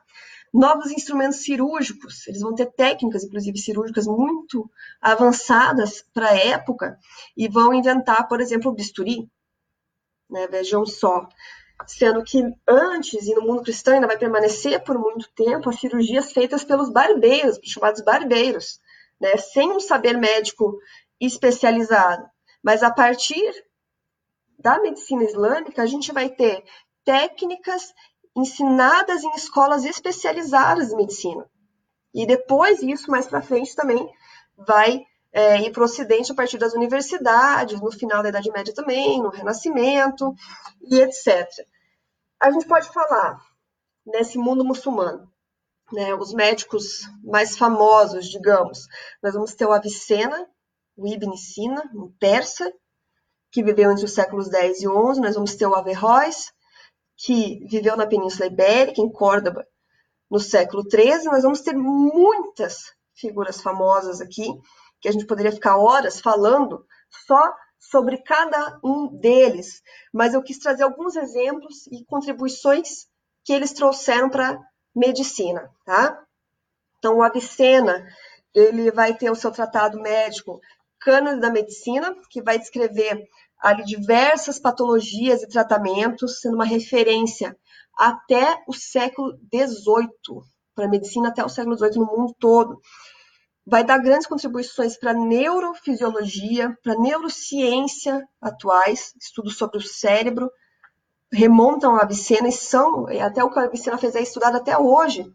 Novos 0.53 0.91
instrumentos 0.91 1.43
cirúrgicos. 1.43 2.27
Eles 2.27 2.41
vão 2.41 2.55
ter 2.55 2.67
técnicas, 2.67 3.25
inclusive 3.25 3.59
cirúrgicas, 3.59 4.07
muito 4.07 4.71
avançadas 5.01 6.05
para 6.13 6.29
a 6.29 6.37
época 6.37 6.99
e 7.37 7.49
vão 7.49 7.75
inventar, 7.75 8.29
por 8.29 8.41
exemplo, 8.41 8.71
o 8.71 8.75
bisturi. 8.75 9.31
Né? 10.31 10.47
Vejam 10.49 10.85
só. 10.87 11.29
Sendo 11.87 12.25
que 12.25 12.43
antes, 12.67 13.27
e 13.27 13.35
no 13.35 13.43
mundo 13.43 13.63
cristão 13.63 13.95
ainda 13.95 14.07
vai 14.07 14.19
permanecer 14.19 14.83
por 14.83 14.99
muito 14.99 15.31
tempo, 15.35 15.71
as 15.71 15.79
cirurgias 15.79 16.33
feitas 16.33 16.65
pelos 16.65 16.91
barbeiros, 16.91 17.61
chamados 17.63 18.03
barbeiros, 18.03 18.81
né? 19.21 19.37
sem 19.37 19.71
um 19.71 19.81
saber 19.81 20.17
médico 20.17 20.79
especializado. 21.21 22.29
Mas 22.63 22.83
a 22.83 22.91
partir 22.91 23.65
da 24.59 24.81
medicina 24.81 25.23
islâmica, 25.23 25.83
a 25.83 25.87
gente 25.87 26.13
vai 26.13 26.29
ter 26.29 26.65
técnicas 27.05 27.95
ensinadas 28.39 29.23
em 29.23 29.31
escolas 29.35 29.85
especializadas 29.85 30.93
em 30.93 30.97
medicina. 30.97 31.45
E 32.15 32.27
depois 32.27 32.83
isso, 32.83 33.11
mais 33.11 33.27
para 33.27 33.43
frente, 33.43 33.75
também 33.75 34.09
vai 34.57 35.05
é, 35.33 35.61
ir 35.61 35.73
para 35.73 35.83
o 35.83 35.85
Ocidente 35.85 36.33
a 36.33 36.35
partir 36.35 36.59
das 36.59 36.73
universidades, 36.73 37.81
no 37.81 37.91
final 37.93 38.23
da 38.23 38.29
Idade 38.29 38.51
Média 38.51 38.75
também, 38.75 39.21
no 39.23 39.29
Renascimento 39.29 40.35
e 40.83 41.01
etc. 41.01 41.47
A 42.41 42.51
gente 42.51 42.67
pode 42.67 42.89
falar 42.89 43.41
nesse 44.07 44.39
mundo 44.39 44.65
muçulmano, 44.65 45.31
né, 45.93 46.15
os 46.15 46.33
médicos 46.33 47.01
mais 47.23 47.57
famosos, 47.57 48.27
digamos, 48.27 48.87
nós 49.23 49.35
vamos 49.35 49.55
ter 49.55 49.67
o 49.67 49.73
Avicena, 49.73 50.47
o 50.97 51.07
Ibn 51.07 51.37
Sina, 51.37 51.83
um 51.95 52.11
persa, 52.19 52.73
que 53.51 53.63
viveu 53.63 53.91
entre 53.91 54.05
os 54.05 54.13
séculos 54.13 54.49
10 54.49 54.83
e 54.83 54.89
11, 54.89 55.21
nós 55.21 55.35
vamos 55.35 55.55
ter 55.55 55.67
o 55.67 55.75
Averroes, 55.75 56.53
que 57.19 57.59
viveu 57.67 57.97
na 57.97 58.07
Península 58.07 58.47
Ibérica, 58.47 59.01
em 59.01 59.11
Córdoba, 59.11 59.67
no 60.31 60.39
século 60.39 60.85
XIII. 60.89 61.25
Nós 61.25 61.43
vamos 61.43 61.61
ter 61.61 61.75
muitas 61.75 62.93
figuras 63.15 63.61
famosas 63.61 64.21
aqui, 64.21 64.47
que 65.01 65.09
a 65.09 65.13
gente 65.13 65.27
poderia 65.27 65.53
ficar 65.53 65.77
horas 65.77 66.21
falando 66.21 66.87
só 67.27 67.53
sobre 67.79 68.19
cada 68.19 68.79
um 68.83 69.09
deles, 69.19 69.83
mas 70.13 70.35
eu 70.35 70.43
quis 70.43 70.59
trazer 70.59 70.83
alguns 70.83 71.17
exemplos 71.17 71.87
e 71.89 72.05
contribuições 72.05 73.07
que 73.45 73.53
eles 73.53 73.73
trouxeram 73.73 74.29
para 74.29 74.51
a 74.51 74.61
medicina, 74.95 75.71
tá? 75.85 76.23
Então, 76.99 77.17
o 77.17 77.23
Avicena, 77.23 78.07
ele 78.55 78.91
vai 78.91 79.17
ter 79.17 79.31
o 79.31 79.37
seu 79.37 79.53
tratado 79.53 80.01
médico 80.01 80.61
Cânone 81.01 81.41
da 81.41 81.51
Medicina, 81.51 82.15
que 82.31 82.43
vai 82.43 82.59
descrever 82.59 83.25
ali 83.61 83.85
diversas 83.85 84.59
patologias 84.59 85.43
e 85.43 85.49
tratamentos, 85.49 86.41
sendo 86.41 86.55
uma 86.55 86.65
referência 86.65 87.57
até 87.97 88.63
o 88.69 88.73
século 88.73 89.33
XVIII, 89.53 90.43
para 90.75 90.87
a 90.87 90.89
medicina 90.89 91.29
até 91.29 91.45
o 91.45 91.49
século 91.49 91.77
XVIII 91.77 91.99
no 91.99 92.07
mundo 92.07 92.35
todo. 92.39 92.81
Vai 93.67 93.85
dar 93.85 93.99
grandes 93.99 94.27
contribuições 94.27 94.97
para 94.97 95.11
a 95.11 95.15
neurofisiologia, 95.15 96.77
para 96.83 96.95
a 96.95 96.99
neurociência 96.99 98.27
atuais, 98.41 99.13
estudos 99.21 99.59
sobre 99.59 99.79
o 99.79 99.83
cérebro, 99.83 100.51
remontam 101.31 101.97
a 101.97 102.03
Avicena 102.03 102.49
e 102.49 102.53
são, 102.53 103.07
até 103.21 103.45
o 103.45 103.51
que 103.51 103.59
a 103.59 103.65
Avicena 103.65 103.99
fez 103.99 104.15
é 104.15 104.23
estudado 104.23 104.57
até 104.57 104.79
hoje 104.79 105.31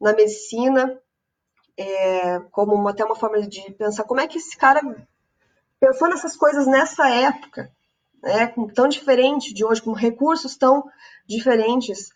na 0.00 0.12
medicina, 0.12 1.00
é, 1.76 2.40
como 2.50 2.74
uma, 2.74 2.90
até 2.90 3.04
uma 3.04 3.16
forma 3.16 3.40
de 3.40 3.72
pensar 3.72 4.04
como 4.04 4.20
é 4.20 4.26
que 4.26 4.38
esse 4.38 4.56
cara 4.56 4.80
pensou 5.80 6.08
nessas 6.08 6.36
coisas 6.36 6.66
nessa 6.66 7.08
época, 7.08 7.70
né, 8.22 8.52
tão 8.74 8.88
diferente 8.88 9.54
de 9.54 9.64
hoje, 9.64 9.82
com 9.82 9.92
recursos 9.92 10.56
tão 10.56 10.84
diferentes 11.26 12.10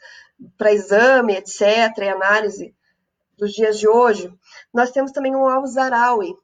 para 0.57 0.73
exame, 0.73 1.35
etc., 1.35 1.97
e 1.99 2.09
análise 2.09 2.75
dos 3.37 3.53
dias 3.53 3.79
de 3.79 3.89
hoje, 3.89 4.33
nós 4.73 4.91
temos 4.91 5.13
também 5.13 5.35
o 5.35 5.47
Al-Zarawi, 5.47 6.35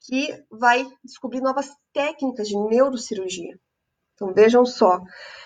que 0.00 0.44
vai 0.50 0.86
descobrir 1.04 1.40
novas 1.40 1.70
técnicas 1.92 2.48
de 2.48 2.56
neurocirurgia. 2.56 3.58
Então, 4.14 4.32
vejam 4.32 4.64
só. 4.64 5.00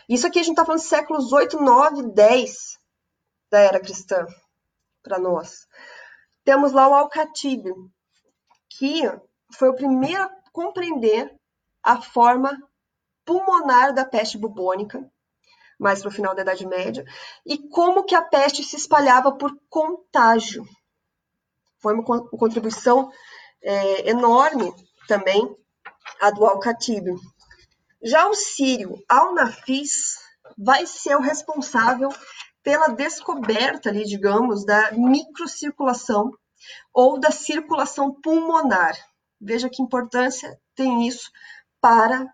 Isso 0.09 0.27
aqui 0.27 0.39
a 0.39 0.43
gente 0.43 0.53
está 0.53 0.65
falando 0.65 0.81
séculos 0.81 1.33
8, 1.33 1.61
9, 1.61 2.13
10 2.13 2.79
da 3.51 3.59
era 3.59 3.81
cristã, 3.81 4.27
para 5.03 5.19
nós. 5.19 5.67
Temos 6.45 6.73
lá 6.73 6.89
o 6.89 6.95
Al-Khatib, 6.95 7.67
que 8.69 9.03
foi 9.55 9.69
o 9.69 9.75
primeiro 9.75 10.31
compreender 10.53 11.35
a 11.83 12.01
forma 12.01 12.57
pulmonar 13.25 13.95
da 13.95 14.05
peste 14.05 14.37
bubônica, 14.37 15.11
mais 15.79 16.01
para 16.01 16.09
o 16.09 16.13
final 16.13 16.35
da 16.35 16.43
Idade 16.43 16.67
Média, 16.67 17.05
e 17.47 17.57
como 17.69 18.05
que 18.05 18.15
a 18.15 18.23
peste 18.23 18.63
se 18.63 18.77
espalhava 18.77 19.33
por 19.33 19.57
contágio. 19.69 20.67
Foi 21.79 21.95
uma 21.95 22.05
contribuição 22.05 23.11
é, 23.63 24.11
enorme 24.11 24.73
também 25.09 25.57
a 26.21 26.31
do 26.31 26.45
Al-Khatib. 26.45 27.17
Já 28.03 28.27
o 28.29 28.35
sírio 28.35 29.03
Al-Nafis 29.09 30.19
vai 30.59 30.87
ser 30.87 31.17
o 31.17 31.21
responsável 31.21 32.11
pela 32.63 32.89
descoberta 32.89 33.89
ali, 33.89 34.05
digamos, 34.05 34.65
da 34.65 34.93
microcirculação 34.93 36.31
ou 36.93 37.19
da 37.19 37.31
circulação 37.31 38.13
pulmonar 38.13 38.95
Veja 39.41 39.71
que 39.71 39.83
importância 39.83 40.61
tem 40.75 41.07
isso 41.07 41.31
para 41.81 42.33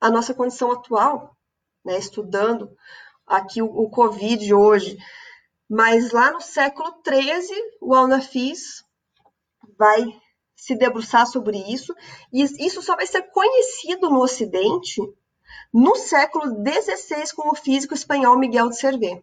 a 0.00 0.10
nossa 0.10 0.34
condição 0.34 0.70
atual, 0.70 1.36
né, 1.84 1.98
estudando 1.98 2.70
aqui 3.26 3.62
o, 3.62 3.66
o 3.66 3.90
Covid 3.90 4.52
hoje. 4.52 4.98
Mas 5.68 6.12
lá 6.12 6.30
no 6.30 6.40
século 6.40 6.94
XIII, 7.06 7.56
o 7.80 7.94
Alnafis 7.94 8.84
vai 9.78 10.04
se 10.54 10.74
debruçar 10.74 11.26
sobre 11.26 11.56
isso, 11.72 11.94
e 12.32 12.42
isso 12.42 12.82
só 12.82 12.96
vai 12.96 13.06
ser 13.06 13.22
conhecido 13.30 14.10
no 14.10 14.20
Ocidente 14.20 15.00
no 15.72 15.94
século 15.96 16.46
XVI 16.46 17.32
com 17.34 17.50
o 17.50 17.54
físico 17.54 17.94
espanhol 17.94 18.38
Miguel 18.38 18.68
de 18.68 18.78
Cervé. 18.78 19.22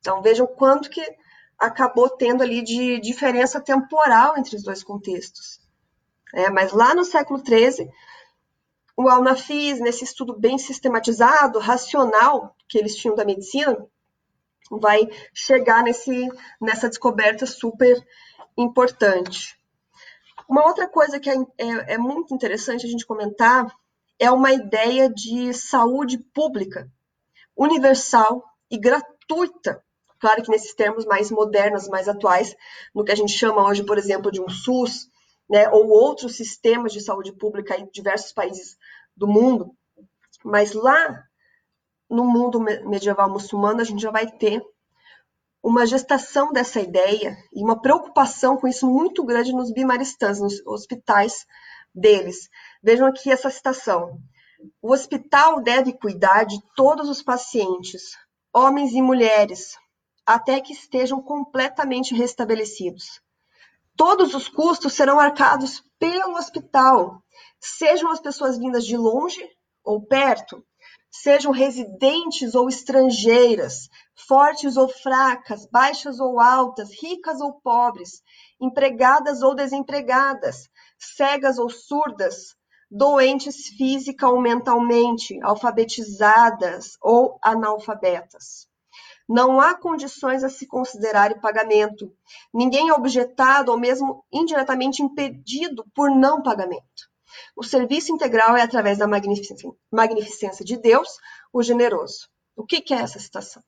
Então 0.00 0.22
vejam 0.22 0.46
quanto 0.46 0.90
que 0.90 1.02
acabou 1.58 2.10
tendo 2.10 2.42
ali 2.42 2.62
de 2.62 3.00
diferença 3.00 3.60
temporal 3.60 4.36
entre 4.36 4.56
os 4.56 4.62
dois 4.62 4.84
contextos. 4.84 5.60
É, 6.34 6.50
mas 6.50 6.72
lá 6.72 6.94
no 6.94 7.04
século 7.04 7.42
XIII, 7.44 7.90
o 8.96 9.08
Alnafis, 9.08 9.80
nesse 9.80 10.04
estudo 10.04 10.38
bem 10.38 10.58
sistematizado, 10.58 11.58
racional 11.58 12.54
que 12.68 12.78
eles 12.78 12.96
tinham 12.96 13.14
da 13.14 13.24
medicina, 13.24 13.86
vai 14.70 15.08
chegar 15.34 15.82
nesse, 15.82 16.28
nessa 16.60 16.88
descoberta 16.88 17.46
super 17.46 18.02
importante. 18.56 19.56
Uma 20.48 20.66
outra 20.66 20.88
coisa 20.88 21.20
que 21.20 21.28
é, 21.28 21.34
é, 21.58 21.94
é 21.94 21.98
muito 21.98 22.34
interessante 22.34 22.86
a 22.86 22.88
gente 22.88 23.06
comentar 23.06 23.66
é 24.18 24.30
uma 24.30 24.52
ideia 24.52 25.10
de 25.10 25.52
saúde 25.52 26.18
pública, 26.18 26.90
universal 27.56 28.42
e 28.70 28.78
gratuita. 28.78 29.82
Claro 30.18 30.42
que 30.42 30.50
nesses 30.50 30.74
termos 30.74 31.04
mais 31.04 31.30
modernos, 31.30 31.88
mais 31.88 32.08
atuais, 32.08 32.56
no 32.94 33.04
que 33.04 33.12
a 33.12 33.16
gente 33.16 33.32
chama 33.32 33.66
hoje, 33.68 33.84
por 33.84 33.98
exemplo, 33.98 34.32
de 34.32 34.40
um 34.40 34.48
SUS, 34.48 35.10
né, 35.48 35.68
ou 35.70 35.88
outros 35.88 36.36
sistemas 36.36 36.92
de 36.92 37.00
saúde 37.00 37.32
pública 37.32 37.78
em 37.78 37.88
diversos 37.90 38.32
países 38.32 38.76
do 39.16 39.26
mundo. 39.26 39.74
Mas 40.44 40.72
lá 40.72 41.24
no 42.08 42.24
mundo 42.24 42.60
medieval 42.60 43.30
muçulmano, 43.30 43.80
a 43.80 43.84
gente 43.84 44.02
já 44.02 44.10
vai 44.10 44.30
ter 44.30 44.62
uma 45.62 45.84
gestação 45.84 46.52
dessa 46.52 46.80
ideia 46.80 47.36
e 47.52 47.62
uma 47.62 47.80
preocupação 47.80 48.56
com 48.56 48.68
isso 48.68 48.86
muito 48.86 49.24
grande 49.24 49.52
nos 49.52 49.72
bimaristãs, 49.72 50.38
nos 50.38 50.64
hospitais 50.64 51.44
deles. 51.92 52.48
Vejam 52.82 53.06
aqui 53.08 53.32
essa 53.32 53.50
citação. 53.50 54.20
O 54.80 54.92
hospital 54.92 55.60
deve 55.60 55.92
cuidar 55.92 56.44
de 56.44 56.58
todos 56.76 57.08
os 57.08 57.22
pacientes, 57.22 58.16
homens 58.54 58.92
e 58.92 59.02
mulheres, 59.02 59.76
até 60.24 60.60
que 60.60 60.72
estejam 60.72 61.20
completamente 61.20 62.14
restabelecidos. 62.14 63.20
Todos 63.96 64.34
os 64.34 64.48
custos 64.48 64.92
serão 64.92 65.18
arcados 65.18 65.82
pelo 65.98 66.36
hospital, 66.36 67.22
sejam 67.58 68.10
as 68.10 68.20
pessoas 68.20 68.58
vindas 68.58 68.84
de 68.84 68.96
longe 68.96 69.42
ou 69.82 70.04
perto, 70.04 70.62
sejam 71.10 71.50
residentes 71.50 72.54
ou 72.54 72.68
estrangeiras, 72.68 73.88
fortes 74.28 74.76
ou 74.76 74.86
fracas, 74.86 75.66
baixas 75.70 76.20
ou 76.20 76.38
altas, 76.38 76.90
ricas 76.90 77.40
ou 77.40 77.54
pobres, 77.60 78.22
empregadas 78.60 79.40
ou 79.40 79.54
desempregadas, 79.54 80.68
cegas 80.98 81.58
ou 81.58 81.70
surdas, 81.70 82.54
doentes 82.90 83.68
física 83.68 84.28
ou 84.28 84.40
mentalmente, 84.40 85.40
alfabetizadas 85.42 86.98
ou 87.00 87.38
analfabetas. 87.42 88.68
Não 89.28 89.60
há 89.60 89.74
condições 89.74 90.44
a 90.44 90.48
se 90.48 90.66
considerar 90.66 91.40
pagamento. 91.40 92.12
Ninguém 92.54 92.88
é 92.88 92.92
objetado 92.92 93.72
ou 93.72 93.78
mesmo 93.78 94.24
indiretamente 94.32 95.02
impedido 95.02 95.84
por 95.94 96.10
não 96.10 96.42
pagamento. 96.42 97.10
O 97.56 97.64
serviço 97.64 98.12
integral 98.12 98.56
é 98.56 98.62
através 98.62 98.98
da 98.98 99.06
magnificência, 99.06 100.64
de 100.64 100.76
Deus, 100.76 101.08
o 101.52 101.62
generoso. 101.62 102.28
O 102.54 102.64
que, 102.64 102.94
é 102.94 102.98
essa 102.98 103.18
citação? 103.18 103.62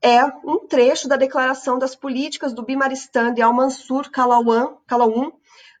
É 0.00 0.24
um 0.24 0.66
trecho 0.66 1.08
da 1.08 1.16
declaração 1.16 1.78
das 1.78 1.94
políticas 1.94 2.52
do 2.52 2.64
Bimaristã 2.64 3.32
de 3.32 3.40
Al-Mansur 3.40 4.10
Kalawun, 4.10 5.32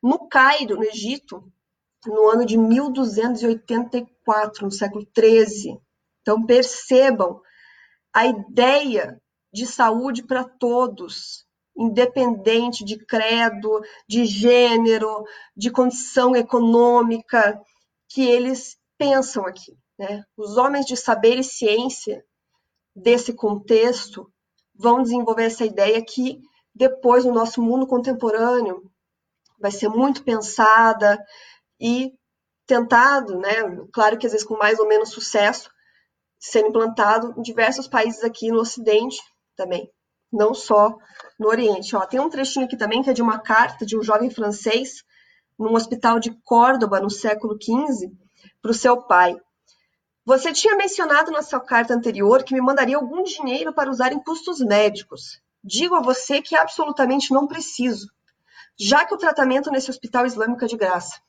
no 0.02 0.28
Cairo, 0.28 0.76
no 0.76 0.84
Egito, 0.84 1.44
no 2.06 2.28
ano 2.28 2.46
de 2.46 2.56
1284, 2.56 4.64
no 4.64 4.70
século 4.70 5.04
13. 5.06 5.76
Então 6.20 6.44
percebam 6.44 7.40
a 8.12 8.26
ideia 8.26 9.20
de 9.52 9.66
saúde 9.66 10.22
para 10.22 10.44
todos, 10.44 11.46
independente 11.76 12.84
de 12.84 12.98
credo, 13.04 13.80
de 14.08 14.24
gênero, 14.24 15.24
de 15.56 15.70
condição 15.70 16.36
econômica, 16.36 17.60
que 18.08 18.22
eles 18.22 18.76
pensam 18.98 19.46
aqui. 19.46 19.76
Né? 19.98 20.24
Os 20.36 20.56
homens 20.56 20.86
de 20.86 20.96
saber 20.96 21.38
e 21.38 21.44
ciência 21.44 22.24
desse 22.94 23.32
contexto 23.32 24.30
vão 24.74 25.02
desenvolver 25.02 25.44
essa 25.44 25.64
ideia 25.64 26.04
que 26.04 26.40
depois 26.74 27.24
no 27.24 27.32
nosso 27.32 27.62
mundo 27.62 27.86
contemporâneo 27.86 28.82
vai 29.58 29.70
ser 29.70 29.88
muito 29.88 30.24
pensada 30.24 31.22
e 31.80 32.12
tentado, 32.66 33.38
né, 33.38 33.52
claro 33.92 34.18
que 34.18 34.26
às 34.26 34.32
vezes 34.32 34.46
com 34.46 34.56
mais 34.56 34.78
ou 34.78 34.88
menos 34.88 35.10
sucesso, 35.10 35.70
sendo 36.44 36.68
implantado 36.68 37.34
em 37.38 37.42
diversos 37.42 37.86
países 37.86 38.24
aqui 38.24 38.50
no 38.50 38.60
Ocidente 38.60 39.22
também 39.56 39.88
não 40.32 40.54
só 40.54 40.96
no 41.38 41.48
Oriente. 41.48 41.94
Ó, 41.94 42.06
tem 42.06 42.18
um 42.18 42.30
trechinho 42.30 42.64
aqui 42.64 42.76
também 42.76 43.02
que 43.02 43.10
é 43.10 43.12
de 43.12 43.20
uma 43.20 43.38
carta 43.38 43.84
de 43.84 43.96
um 43.96 44.02
jovem 44.02 44.30
francês 44.30 45.04
num 45.58 45.74
hospital 45.74 46.18
de 46.18 46.30
Córdoba 46.42 46.98
no 46.98 47.10
século 47.10 47.56
XV 47.60 48.10
para 48.62 48.70
o 48.70 48.74
seu 48.74 49.02
pai. 49.02 49.36
Você 50.24 50.52
tinha 50.52 50.76
mencionado 50.76 51.30
na 51.30 51.42
sua 51.42 51.60
carta 51.60 51.92
anterior 51.92 52.42
que 52.42 52.54
me 52.54 52.60
mandaria 52.60 52.96
algum 52.96 53.22
dinheiro 53.22 53.72
para 53.74 53.90
usar 53.90 54.12
em 54.12 54.20
custos 54.20 54.60
médicos. 54.60 55.42
Digo 55.62 55.94
a 55.94 56.00
você 56.00 56.40
que 56.40 56.56
absolutamente 56.56 57.32
não 57.32 57.46
preciso, 57.46 58.08
já 58.78 59.04
que 59.04 59.14
o 59.14 59.18
tratamento 59.18 59.70
nesse 59.70 59.90
hospital 59.90 60.24
islâmico 60.24 60.64
é 60.64 60.68
de 60.68 60.76
graça. 60.76 61.20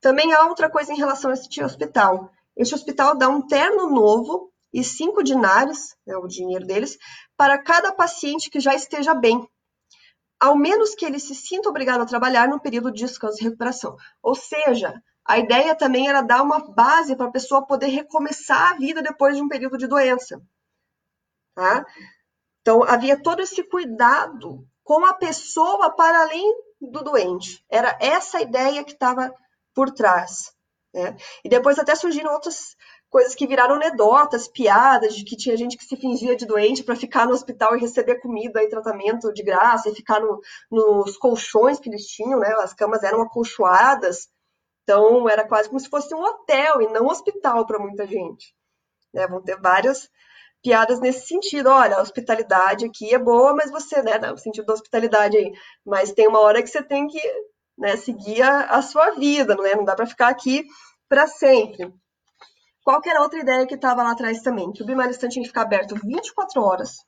Também 0.00 0.32
há 0.32 0.46
outra 0.46 0.70
coisa 0.70 0.92
em 0.92 0.96
relação 0.96 1.30
a 1.30 1.34
este 1.34 1.62
hospital. 1.62 2.30
Este 2.56 2.74
hospital 2.74 3.16
dá 3.16 3.28
um 3.28 3.46
terno 3.46 3.90
novo 3.90 4.52
e 4.72 4.82
cinco 4.82 5.22
dinários, 5.22 5.96
é 6.06 6.16
o 6.16 6.26
dinheiro 6.26 6.66
deles, 6.66 6.98
para 7.36 7.62
cada 7.62 7.92
paciente 7.92 8.50
que 8.50 8.60
já 8.60 8.74
esteja 8.74 9.14
bem, 9.14 9.46
ao 10.38 10.56
menos 10.56 10.94
que 10.94 11.04
ele 11.04 11.18
se 11.18 11.34
sinta 11.34 11.68
obrigado 11.68 12.02
a 12.02 12.06
trabalhar 12.06 12.48
no 12.48 12.60
período 12.60 12.92
de 12.92 13.04
descanso 13.04 13.40
e 13.40 13.44
recuperação. 13.44 13.96
Ou 14.22 14.34
seja, 14.34 15.00
a 15.24 15.38
ideia 15.38 15.74
também 15.74 16.08
era 16.08 16.20
dar 16.20 16.42
uma 16.42 16.58
base 16.58 17.16
para 17.16 17.26
a 17.26 17.32
pessoa 17.32 17.66
poder 17.66 17.86
recomeçar 17.86 18.72
a 18.72 18.76
vida 18.76 19.02
depois 19.02 19.36
de 19.36 19.42
um 19.42 19.48
período 19.48 19.78
de 19.78 19.86
doença. 19.86 20.40
Tá? 21.54 21.84
Então, 22.60 22.82
havia 22.82 23.20
todo 23.20 23.40
esse 23.40 23.62
cuidado 23.64 24.66
com 24.82 25.04
a 25.04 25.14
pessoa 25.14 25.90
para 25.94 26.22
além 26.22 26.54
do 26.80 27.02
doente. 27.02 27.64
Era 27.70 27.96
essa 28.00 28.40
ideia 28.40 28.84
que 28.84 28.92
estava 28.92 29.32
por 29.74 29.90
trás. 29.92 30.53
Né? 30.94 31.16
E 31.44 31.48
depois 31.48 31.76
até 31.76 31.94
surgiram 31.96 32.32
outras 32.32 32.76
coisas 33.10 33.34
que 33.34 33.46
viraram 33.46 33.74
anedotas, 33.74 34.46
piadas, 34.46 35.14
de 35.16 35.24
que 35.24 35.36
tinha 35.36 35.56
gente 35.56 35.76
que 35.76 35.84
se 35.84 35.96
fingia 35.96 36.36
de 36.36 36.46
doente 36.46 36.84
para 36.84 36.94
ficar 36.94 37.26
no 37.26 37.32
hospital 37.32 37.76
e 37.76 37.80
receber 37.80 38.20
comida 38.20 38.62
e 38.62 38.68
tratamento 38.68 39.32
de 39.32 39.42
graça, 39.42 39.88
e 39.88 39.94
ficar 39.94 40.20
no, 40.20 40.40
nos 40.70 41.16
colchões 41.16 41.80
que 41.80 41.88
eles 41.88 42.06
tinham, 42.06 42.38
né? 42.38 42.54
As 42.60 42.72
camas 42.72 43.02
eram 43.02 43.20
acolchoadas, 43.22 44.28
então 44.84 45.28
era 45.28 45.46
quase 45.46 45.68
como 45.68 45.80
se 45.80 45.88
fosse 45.88 46.14
um 46.14 46.22
hotel 46.22 46.80
e 46.80 46.88
não 46.88 47.06
um 47.06 47.10
hospital 47.10 47.66
para 47.66 47.78
muita 47.78 48.06
gente. 48.06 48.54
Né? 49.12 49.26
Vão 49.26 49.42
ter 49.42 49.60
várias 49.60 50.08
piadas 50.62 51.00
nesse 51.00 51.26
sentido. 51.26 51.70
Olha, 51.70 51.96
a 51.96 52.02
hospitalidade 52.02 52.84
aqui 52.86 53.12
é 53.14 53.18
boa, 53.18 53.52
mas 53.54 53.70
você, 53.70 54.00
né, 54.02 54.18
no 54.18 54.38
sentido 54.38 54.66
da 54.66 54.74
hospitalidade 54.74 55.36
aí, 55.36 55.52
mas 55.84 56.12
tem 56.12 56.28
uma 56.28 56.40
hora 56.40 56.62
que 56.62 56.68
você 56.68 56.82
tem 56.82 57.06
que 57.08 57.20
né, 57.76 57.96
seguir 57.96 58.42
a, 58.42 58.66
a 58.66 58.82
sua 58.82 59.12
vida, 59.12 59.54
não, 59.54 59.66
é? 59.66 59.74
não 59.74 59.84
dá 59.84 59.94
para 59.94 60.06
ficar 60.06 60.28
aqui 60.28 60.64
para 61.08 61.26
sempre. 61.26 61.92
Qualquer 62.82 63.18
outra 63.18 63.40
ideia 63.40 63.66
que 63.66 63.74
estava 63.74 64.02
lá 64.02 64.12
atrás 64.12 64.42
também, 64.42 64.70
que 64.72 64.82
o 64.82 64.86
Bimaristan 64.86 65.28
tinha 65.28 65.42
que 65.42 65.48
ficar 65.48 65.62
aberto 65.62 65.96
24 65.96 66.60
horas, 66.60 66.98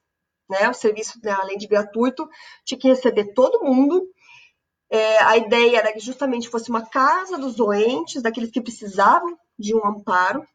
né? 0.48 0.68
O 0.70 0.74
serviço, 0.74 1.18
né, 1.22 1.32
além 1.32 1.58
de 1.58 1.66
gratuito, 1.66 2.28
tinha 2.64 2.78
que 2.78 2.88
receber 2.88 3.34
todo 3.34 3.64
mundo. 3.64 4.02
É, 4.88 5.22
a 5.22 5.36
ideia 5.36 5.78
era 5.78 5.92
que 5.92 6.00
justamente 6.00 6.48
fosse 6.48 6.70
uma 6.70 6.86
casa 6.86 7.36
dos 7.36 7.56
doentes, 7.56 8.22
daqueles 8.22 8.50
que 8.50 8.60
precisavam 8.60 9.36
de 9.58 9.74
um 9.74 9.84
amparo, 9.84 10.46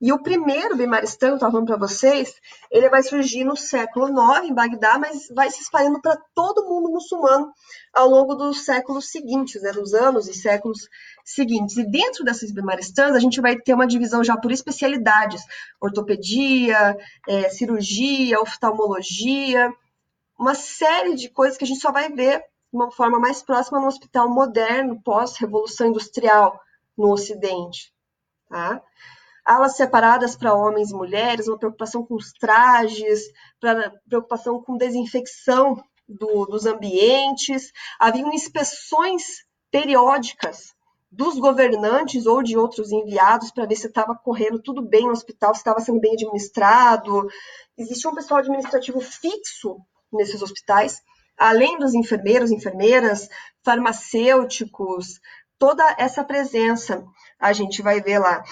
e 0.00 0.12
o 0.12 0.22
primeiro 0.22 0.76
Bimaristan, 0.76 1.28
eu 1.28 1.34
estava 1.34 1.52
falando 1.52 1.68
para 1.68 1.76
vocês, 1.76 2.34
ele 2.70 2.88
vai 2.88 3.02
surgir 3.02 3.44
no 3.44 3.56
século 3.56 4.08
IX, 4.08 4.50
em 4.50 4.54
Bagdá, 4.54 4.98
mas 4.98 5.28
vai 5.34 5.50
se 5.50 5.62
espalhando 5.62 6.00
para 6.00 6.20
todo 6.34 6.68
mundo 6.68 6.90
muçulmano 6.90 7.52
ao 7.92 8.08
longo 8.08 8.34
dos 8.34 8.64
séculos 8.64 9.10
seguintes, 9.10 9.62
né, 9.62 9.72
dos 9.72 9.94
anos 9.94 10.28
e 10.28 10.34
séculos 10.34 10.88
seguintes. 11.24 11.76
E 11.76 11.88
dentro 11.88 12.24
dessas 12.24 12.50
Bimaristãs, 12.50 13.14
a 13.14 13.20
gente 13.20 13.40
vai 13.40 13.56
ter 13.56 13.72
uma 13.72 13.86
divisão 13.86 14.22
já 14.22 14.36
por 14.36 14.50
especialidades, 14.50 15.42
ortopedia, 15.80 16.96
é, 17.28 17.48
cirurgia, 17.48 18.40
oftalmologia, 18.40 19.72
uma 20.38 20.54
série 20.54 21.14
de 21.14 21.30
coisas 21.30 21.56
que 21.56 21.64
a 21.64 21.66
gente 21.66 21.80
só 21.80 21.92
vai 21.92 22.10
ver 22.10 22.40
de 22.40 22.44
uma 22.76 22.90
forma 22.90 23.20
mais 23.20 23.42
próxima 23.42 23.80
no 23.80 23.86
hospital 23.86 24.28
moderno, 24.28 25.00
pós-revolução 25.02 25.86
industrial 25.86 26.60
no 26.98 27.12
Ocidente. 27.12 27.94
Tá? 28.48 28.82
Alas 29.44 29.76
separadas 29.76 30.36
para 30.36 30.54
homens 30.54 30.90
e 30.90 30.94
mulheres, 30.94 31.48
uma 31.48 31.58
preocupação 31.58 32.04
com 32.04 32.14
os 32.14 32.32
trajes, 32.32 33.20
preocupação 34.08 34.62
com 34.62 34.76
desinfecção 34.76 35.76
do, 36.08 36.46
dos 36.46 36.66
ambientes, 36.66 37.70
haviam 37.98 38.32
inspeções 38.32 39.44
periódicas 39.70 40.74
dos 41.10 41.38
governantes 41.38 42.26
ou 42.26 42.42
de 42.42 42.56
outros 42.56 42.90
enviados 42.90 43.50
para 43.50 43.66
ver 43.66 43.76
se 43.76 43.86
estava 43.86 44.14
correndo 44.16 44.60
tudo 44.60 44.82
bem 44.82 45.04
no 45.04 45.12
hospital, 45.12 45.54
se 45.54 45.60
estava 45.60 45.80
sendo 45.80 46.00
bem 46.00 46.14
administrado. 46.14 47.28
Existia 47.76 48.10
um 48.10 48.14
pessoal 48.14 48.40
administrativo 48.40 49.00
fixo 49.00 49.78
nesses 50.12 50.42
hospitais, 50.42 51.02
além 51.36 51.78
dos 51.78 51.94
enfermeiros, 51.94 52.50
enfermeiras, 52.50 53.28
farmacêuticos, 53.62 55.20
toda 55.58 55.84
essa 55.98 56.24
presença 56.24 57.04
a 57.38 57.52
gente 57.52 57.82
vai 57.82 58.00
ver 58.00 58.18
lá. 58.18 58.42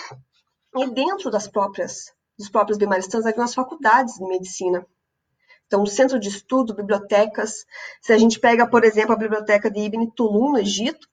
E 0.77 0.87
dentro 0.91 1.31
das 1.31 1.47
próprias 1.49 2.13
dos 2.39 2.49
próprios 2.49 2.79
bimaristãs 2.79 3.27
havia 3.27 3.45
as 3.45 3.55
faculdades 3.55 4.15
de 4.15 4.25
medicina. 4.25 4.87
Então, 5.67 5.87
centro 5.87 6.19
de 6.19 6.29
estudo, 6.29 6.75
bibliotecas. 6.75 7.65
Se 8.01 8.13
a 8.13 8.19
gente 8.19 8.39
pega, 8.39 8.67
por 8.67 8.85
exemplo, 8.85 9.13
a 9.13 9.17
biblioteca 9.17 9.71
de 9.71 9.81
Ibn 9.81 10.11
Tulun, 10.11 10.53
no 10.53 10.59
Egito, 10.59 11.09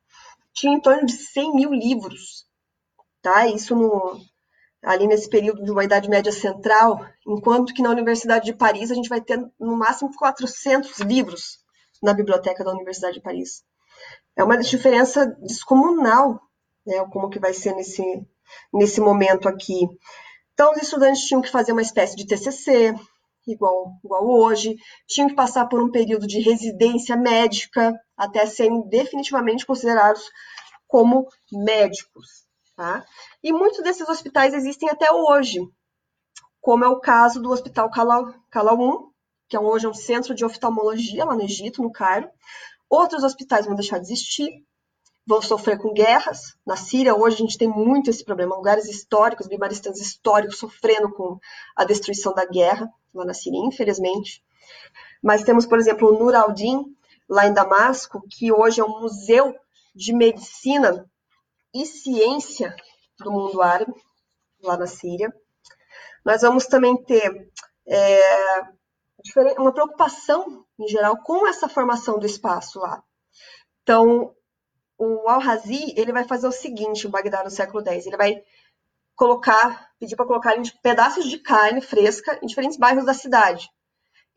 tinha 0.54 0.76
em 0.76 0.82
torno 0.82 1.06
de 1.06 1.14
100 1.14 1.56
mil 1.56 1.74
livros. 1.74 2.46
Tá? 3.22 3.48
Isso 3.48 3.76
no, 3.76 4.20
ali 4.84 5.08
nesse 5.08 5.30
período 5.30 5.64
de 5.64 5.72
uma 5.72 5.84
Idade 5.84 6.10
Média 6.10 6.32
Central, 6.32 7.06
enquanto 7.26 7.74
que 7.74 7.82
na 7.82 7.90
Universidade 7.90 8.46
de 8.46 8.54
Paris 8.54 8.92
a 8.92 8.96
gente 8.96 9.10
vai 9.10 9.22
ter 9.22 9.38
no 9.60 9.78
máximo 9.78 10.12
400 10.18 11.00
livros 11.00 11.60
na 12.02 12.14
biblioteca 12.14 12.64
da 12.64 12.72
Universidade 12.72 13.16
de 13.16 13.22
Paris. 13.22 13.64
É 14.36 14.44
uma 14.44 14.58
diferença 14.58 15.26
descomunal, 15.42 16.42
né, 16.86 17.06
como 17.12 17.30
que 17.30 17.40
vai 17.40 17.54
ser 17.54 17.76
nesse, 17.76 18.04
nesse 18.74 19.00
momento 19.00 19.48
aqui. 19.48 19.88
Então, 20.54 20.72
os 20.72 20.82
estudantes 20.82 21.22
tinham 21.22 21.42
que 21.42 21.52
fazer 21.52 21.72
uma 21.72 21.82
espécie 21.82 22.16
de 22.16 22.28
TCC, 22.28 22.94
igual, 23.48 23.94
igual 24.04 24.28
hoje, 24.28 24.76
tinham 25.08 25.30
que 25.30 25.36
passar 25.36 25.68
por 25.68 25.82
um 25.82 25.92
período 25.92 26.28
de 26.28 26.40
residência 26.40 27.16
médica, 27.16 27.94
até 28.18 28.46
serem 28.46 28.88
definitivamente 28.90 29.66
considerados 29.66 30.30
como 30.88 31.28
médicos. 31.52 32.46
Tá? 32.76 33.06
E 33.44 33.52
muitos 33.52 33.84
desses 33.84 34.08
hospitais 34.08 34.54
existem 34.54 34.90
até 34.90 35.12
hoje, 35.12 35.60
como 36.62 36.84
é 36.84 36.88
o 36.88 37.00
caso 37.00 37.42
do 37.42 37.52
Hospital 37.52 37.90
Calauum, 37.90 39.12
que 39.50 39.58
é 39.58 39.60
hoje 39.60 39.86
é 39.86 39.90
um 39.90 39.94
centro 39.94 40.36
de 40.36 40.46
oftalmologia 40.46 41.26
lá 41.26 41.36
no 41.36 41.44
Egito, 41.44 41.82
no 41.82 41.92
Cairo. 41.92 42.30
Outros 42.90 43.24
hospitais 43.24 43.66
vão 43.66 43.76
deixar 43.76 43.98
de 43.98 44.06
existir, 44.06 44.50
vão 45.30 45.44
sofrer 45.44 45.78
com 45.78 45.94
guerras. 45.94 46.58
Na 46.66 46.76
Síria, 46.76 47.16
hoje, 47.16 47.36
a 47.36 47.40
gente 47.40 47.56
tem 47.56 47.68
muito 47.68 48.10
esse 48.10 48.26
problema. 48.26 48.56
Lugares 48.56 48.90
históricos, 48.90 49.46
bimaristãs 49.46 50.00
históricos, 50.00 50.58
sofrendo 50.58 51.14
com 51.14 51.40
a 51.76 51.86
destruição 51.86 52.34
da 52.34 52.46
guerra, 52.46 52.92
lá 53.14 53.24
na 53.24 53.34
Síria, 53.36 53.60
infelizmente. 53.60 54.44
Mas 55.22 55.44
temos, 55.44 55.68
por 55.68 55.78
exemplo, 55.78 56.10
o 56.10 56.18
Nur 56.18 56.34
al-Din, 56.34 56.84
lá 57.30 57.46
em 57.46 57.54
Damasco, 57.54 58.24
que 58.28 58.52
hoje 58.52 58.82
é 58.82 58.84
um 58.84 59.02
museu 59.02 59.56
de 59.94 60.14
medicina 60.14 61.08
e 61.76 61.86
ciência 61.86 62.76
do 63.20 63.32
mundo 63.32 63.62
árabe, 63.62 63.94
lá 64.64 64.76
na 64.78 64.88
Síria. 64.88 65.32
Nós 66.26 66.42
vamos 66.42 66.66
também 66.66 66.98
ter 67.04 67.52
é, 67.88 68.62
uma 69.60 69.72
preocupação, 69.72 70.66
em 70.80 70.88
geral, 70.88 71.18
com 71.18 71.48
essa 71.48 71.70
formação 71.70 72.18
do 72.18 72.26
espaço 72.26 72.80
lá. 72.80 73.04
Então, 73.84 74.34
o 75.00 75.30
Al-Razi, 75.30 75.94
ele 75.96 76.12
vai 76.12 76.26
fazer 76.26 76.48
o 76.48 76.52
seguinte, 76.52 77.08
o 77.08 77.10
Bagdá 77.10 77.42
no 77.44 77.50
século 77.50 77.88
X, 77.88 78.06
ele 78.06 78.18
vai 78.18 78.44
colocar, 79.16 79.92
pedir 79.98 80.18
para 80.18 80.26
colocar 80.26 80.54
pedaços 80.84 81.30
de 81.30 81.40
carne 81.40 81.82
fresca 81.82 82.38
em 82.44 82.46
diferentes 82.46 82.78
bairros 82.78 83.06
da 83.06 83.14
cidade. 83.14 83.70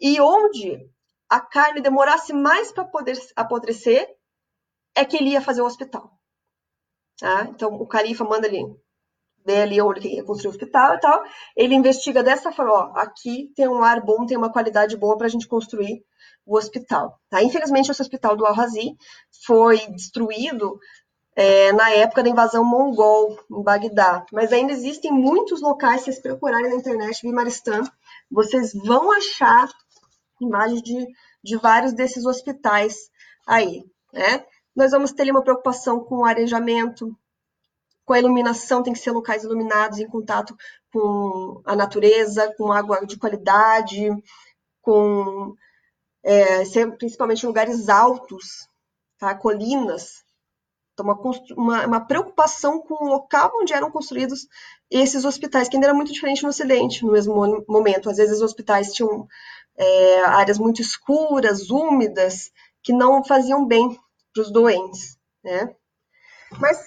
E 0.01 0.21
onde 0.21 0.89
a 1.29 1.41
carne 1.41 1.81
demorasse 1.81 2.33
mais 2.33 2.71
para 2.71 2.85
poder 2.85 3.19
apodrecer, 3.35 4.09
é 4.95 5.05
que 5.05 5.17
ele 5.17 5.31
ia 5.31 5.41
fazer 5.41 5.63
o 5.63 5.67
hospital. 5.67 6.13
Tá? 7.19 7.45
Então, 7.49 7.75
o 7.75 7.87
califa 7.87 8.25
manda 8.25 8.47
ali, 8.47 8.63
vê 9.45 9.63
ali 9.63 9.81
onde 9.81 10.07
ele 10.07 10.23
construir 10.23 10.49
o 10.49 10.53
hospital 10.53 10.95
e 10.95 11.01
tal, 11.01 11.23
ele 11.57 11.75
investiga 11.75 12.23
dessa 12.23 12.53
forma, 12.53 12.73
ó, 12.73 12.93
aqui 12.97 13.53
tem 13.55 13.69
um 13.69 13.83
ar 13.83 14.01
bom, 14.01 14.27
tem 14.27 14.37
uma 14.37 14.53
qualidade 14.53 14.97
boa 14.97 15.17
para 15.17 15.27
a 15.27 15.31
gente 15.31 15.49
construir 15.49 16.05
o 16.47 16.57
hospital. 16.57 17.19
Tá? 17.29 17.43
Infelizmente, 17.43 17.91
esse 17.91 18.03
hospital 18.03 18.37
do 18.37 18.47
Al-Razi 18.47 18.97
foi 19.45 19.79
destruído 19.89 20.79
é, 21.35 21.73
na 21.73 21.91
época 21.91 22.23
da 22.23 22.29
invasão 22.29 22.65
mongol 22.65 23.39
em 23.51 23.63
Bagdá, 23.63 24.25
mas 24.33 24.53
ainda 24.53 24.73
existem 24.73 25.11
muitos 25.11 25.63
locais, 25.63 26.01
se 26.01 26.07
vocês 26.07 26.21
procurarem 26.21 26.71
na 26.71 26.77
internet, 26.77 27.23
Bimaristan, 27.23 27.83
vocês 28.31 28.73
vão 28.75 29.11
achar 29.13 29.69
imagens 30.41 30.83
de, 30.83 31.07
de 31.43 31.57
vários 31.57 31.93
desses 31.93 32.27
hospitais 32.27 33.11
aí, 33.47 33.85
né? 34.13 34.45
Nós 34.75 34.91
vamos 34.91 35.13
ter 35.13 35.31
uma 35.31 35.43
preocupação 35.43 36.01
com 36.01 36.19
o 36.19 36.25
arejamento, 36.25 37.15
com 38.05 38.13
a 38.13 38.19
iluminação, 38.19 38.83
tem 38.83 38.93
que 38.93 38.99
ser 38.99 39.13
locais 39.13 39.45
iluminados 39.45 39.99
em 39.99 40.09
contato 40.09 40.57
com 40.93 41.63
a 41.65 41.75
natureza, 41.77 42.53
com 42.57 42.73
água 42.73 43.05
de 43.07 43.17
qualidade, 43.17 44.11
com 44.81 45.55
é, 46.23 46.65
principalmente 46.99 47.47
lugares 47.47 47.89
altos, 47.89 48.69
tá? 49.19 49.35
colinas. 49.35 50.23
Então, 50.93 51.07
uma, 51.07 51.19
uma, 51.57 51.87
uma, 51.87 52.01
preocupação 52.07 52.81
com 52.81 53.05
o 53.05 53.09
local 53.09 53.51
onde 53.55 53.73
eram 53.73 53.91
construídos 53.91 54.47
esses 54.91 55.25
hospitais, 55.25 55.69
que 55.69 55.77
ainda 55.77 55.87
era 55.87 55.95
muito 55.95 56.13
diferente 56.13 56.43
no 56.43 56.51
Ocidente, 56.51 57.05
no 57.05 57.13
mesmo 57.13 57.65
momento. 57.67 58.11
Às 58.11 58.19
vezes, 58.19 58.37
os 58.37 58.43
hospitais 58.43 58.93
tinham 58.93 59.27
é, 59.77 60.25
áreas 60.25 60.59
muito 60.59 60.83
escuras, 60.83 61.71
úmidas, 61.71 62.51
que 62.83 62.93
não 62.93 63.25
faziam 63.25 63.67
bem 63.67 63.99
para 64.35 64.43
os 64.43 64.51
doentes, 64.51 65.17
né? 65.43 65.75
Mas, 66.61 66.79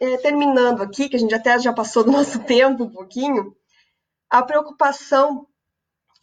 é, 0.00 0.16
terminando 0.18 0.82
aqui, 0.82 1.08
que 1.08 1.16
a 1.16 1.18
gente 1.18 1.34
até 1.34 1.58
já 1.58 1.72
passou 1.72 2.04
do 2.04 2.12
nosso 2.12 2.38
tempo 2.44 2.84
um 2.84 2.90
pouquinho, 2.90 3.54
a 4.30 4.42
preocupação 4.42 5.46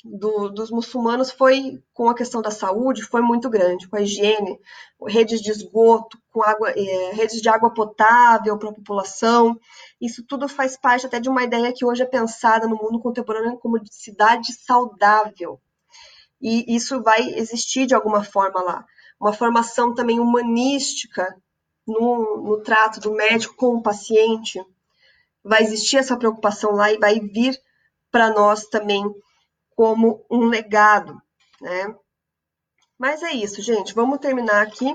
do, 0.04 0.50
dos 0.50 0.70
muçulmanos 0.70 1.32
foi 1.32 1.82
com 1.94 2.10
a 2.10 2.16
questão 2.16 2.42
da 2.42 2.52
saúde 2.52 3.04
foi 3.04 3.22
muito 3.22 3.50
grande, 3.50 3.88
com 3.88 3.96
a 3.96 4.02
higiene, 4.02 4.60
redes 5.08 5.42
de 5.42 5.50
esgoto, 5.50 6.18
com 6.30 6.44
água, 6.44 6.72
é, 6.72 7.12
redes 7.14 7.42
de 7.42 7.48
água 7.48 7.74
potável 7.74 8.58
para 8.58 8.70
a 8.70 8.74
população. 8.74 9.58
Isso 10.02 10.24
tudo 10.26 10.50
faz 10.50 10.76
parte 10.76 11.06
até 11.06 11.20
de 11.20 11.30
uma 11.30 11.44
ideia 11.44 11.74
que 11.74 11.86
hoje 11.86 12.04
é 12.04 12.06
pensada 12.06 12.68
no 12.68 12.76
mundo 12.76 13.00
contemporâneo 13.00 13.58
como 13.58 13.80
de 13.80 13.94
cidade 13.94 14.54
saudável. 14.54 15.60
E 16.42 16.76
isso 16.76 17.02
vai 17.02 17.22
existir 17.36 17.86
de 17.86 17.96
alguma 17.96 18.24
forma 18.24 18.62
lá 18.62 18.86
uma 19.24 19.32
formação 19.32 19.94
também 19.94 20.20
humanística 20.20 21.34
no, 21.88 22.42
no 22.42 22.62
trato 22.62 23.00
do 23.00 23.14
médico 23.14 23.56
com 23.56 23.76
o 23.76 23.84
paciente. 23.84 24.64
Vai 25.44 25.64
existir 25.64 25.98
essa 25.98 26.18
preocupação 26.18 26.72
lá 26.72 26.92
e 26.92 26.98
vai 26.98 27.20
vir 27.20 27.60
para 28.12 28.30
nós 28.30 28.66
também 28.68 29.04
como 29.76 30.26
um 30.30 30.46
legado, 30.46 31.20
né? 31.62 31.96
Mas 32.98 33.24
é 33.24 33.32
isso, 33.32 33.62
gente. 33.62 33.94
Vamos 33.94 34.20
terminar 34.20 34.62
aqui 34.62 34.94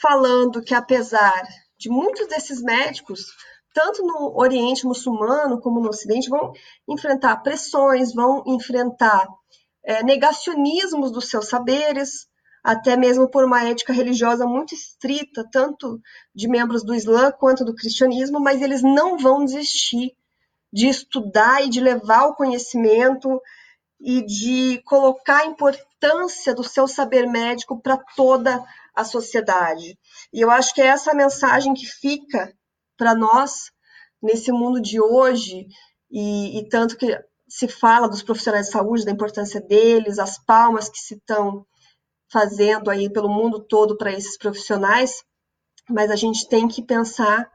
falando 0.00 0.62
que 0.62 0.74
apesar 0.74 1.42
de 1.78 1.88
muitos 1.88 2.26
desses 2.26 2.60
médicos, 2.60 3.26
tanto 3.72 4.02
no 4.02 4.38
Oriente 4.38 4.84
muçulmano 4.84 5.60
como 5.60 5.80
no 5.80 5.88
Ocidente, 5.88 6.28
vão 6.28 6.52
enfrentar 6.88 7.36
pressões, 7.38 8.12
vão 8.12 8.42
enfrentar 8.46 9.26
é, 9.84 10.02
negacionismos 10.02 11.10
dos 11.10 11.30
seus 11.30 11.48
saberes, 11.48 12.28
até 12.62 12.96
mesmo 12.96 13.28
por 13.28 13.44
uma 13.44 13.64
ética 13.64 13.92
religiosa 13.92 14.46
muito 14.46 14.74
estrita, 14.74 15.48
tanto 15.50 16.00
de 16.34 16.48
membros 16.48 16.84
do 16.84 16.94
Islã 16.94 17.32
quanto 17.32 17.64
do 17.64 17.74
cristianismo, 17.74 18.38
mas 18.40 18.60
eles 18.60 18.82
não 18.82 19.18
vão 19.18 19.44
desistir 19.44 20.14
de 20.72 20.86
estudar 20.86 21.64
e 21.64 21.68
de 21.68 21.80
levar 21.80 22.26
o 22.26 22.34
conhecimento 22.34 23.40
e 24.00 24.24
de 24.24 24.82
colocar 24.84 25.38
a 25.38 25.46
importância 25.46 26.54
do 26.54 26.62
seu 26.64 26.86
saber 26.86 27.26
médico 27.26 27.80
para 27.80 27.98
toda 28.16 28.64
a 28.94 29.04
sociedade. 29.04 29.98
E 30.32 30.40
eu 30.40 30.50
acho 30.50 30.74
que 30.74 30.80
é 30.80 30.86
essa 30.86 31.14
mensagem 31.14 31.74
que 31.74 31.86
fica 31.86 32.52
para 32.96 33.14
nós 33.14 33.70
nesse 34.22 34.52
mundo 34.52 34.80
de 34.80 35.00
hoje, 35.00 35.66
e, 36.10 36.58
e 36.58 36.68
tanto 36.68 36.96
que 36.96 37.18
se 37.48 37.66
fala 37.66 38.08
dos 38.08 38.22
profissionais 38.22 38.66
de 38.66 38.72
saúde, 38.72 39.04
da 39.04 39.10
importância 39.10 39.60
deles, 39.60 40.18
as 40.18 40.38
palmas 40.38 40.88
que 40.88 40.98
se 40.98 41.14
estão 41.14 41.66
fazendo 42.30 42.90
aí 42.90 43.10
pelo 43.10 43.28
mundo 43.28 43.60
todo 43.60 43.96
para 43.96 44.12
esses 44.12 44.38
profissionais, 44.38 45.22
mas 45.88 46.10
a 46.10 46.16
gente 46.16 46.48
tem 46.48 46.68
que 46.68 46.82
pensar 46.82 47.50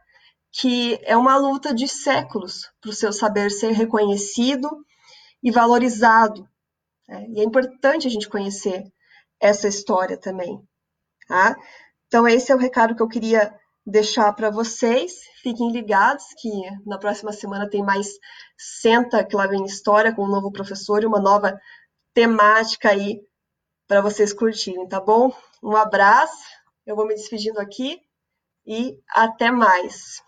que 0.52 1.00
é 1.04 1.16
uma 1.18 1.38
luta 1.38 1.74
de 1.74 1.88
séculos 1.88 2.72
para 2.82 2.90
o 2.90 2.94
seu 2.94 3.12
saber 3.12 3.52
ser 3.52 3.72
reconhecido 3.72 4.70
e 5.42 5.52
valorizado. 5.52 6.48
Né? 7.08 7.26
E 7.30 7.40
é 7.40 7.44
importante 7.44 8.08
a 8.08 8.10
gente 8.10 8.30
conhecer 8.30 8.84
essa 9.40 9.68
história 9.68 10.18
também. 10.18 10.62
Tá? 11.28 11.56
Então, 12.08 12.28
esse 12.28 12.52
é 12.52 12.56
o 12.56 12.60
recado 12.60 12.96
que 12.96 13.02
eu 13.02 13.08
queria 13.08 13.54
deixar 13.86 14.32
para 14.34 14.50
vocês. 14.50 15.14
Fiquem 15.42 15.72
ligados 15.72 16.26
que 16.40 16.50
na 16.86 16.98
próxima 16.98 17.32
semana 17.32 17.70
tem 17.70 17.84
mais 17.84 18.08
Senta, 18.58 19.24
que 19.24 19.36
lá 19.36 19.48
vem 19.48 19.66
História, 19.66 20.14
com 20.14 20.24
um 20.24 20.32
novo 20.32 20.52
professor 20.52 21.04
e 21.04 21.06
uma 21.06 21.20
nova 21.20 21.60
temática 22.14 22.90
aí 22.90 23.22
para 23.88 24.02
vocês 24.02 24.34
curtirem, 24.34 24.88
tá 24.88 25.00
bom? 25.00 25.32
Um 25.62 25.76
abraço, 25.76 26.44
eu 26.86 26.96
vou 26.96 27.06
me 27.06 27.16
despedindo 27.16 27.60
aqui 27.60 28.02
e 28.66 29.00
até 29.10 29.52
mais. 29.52 30.22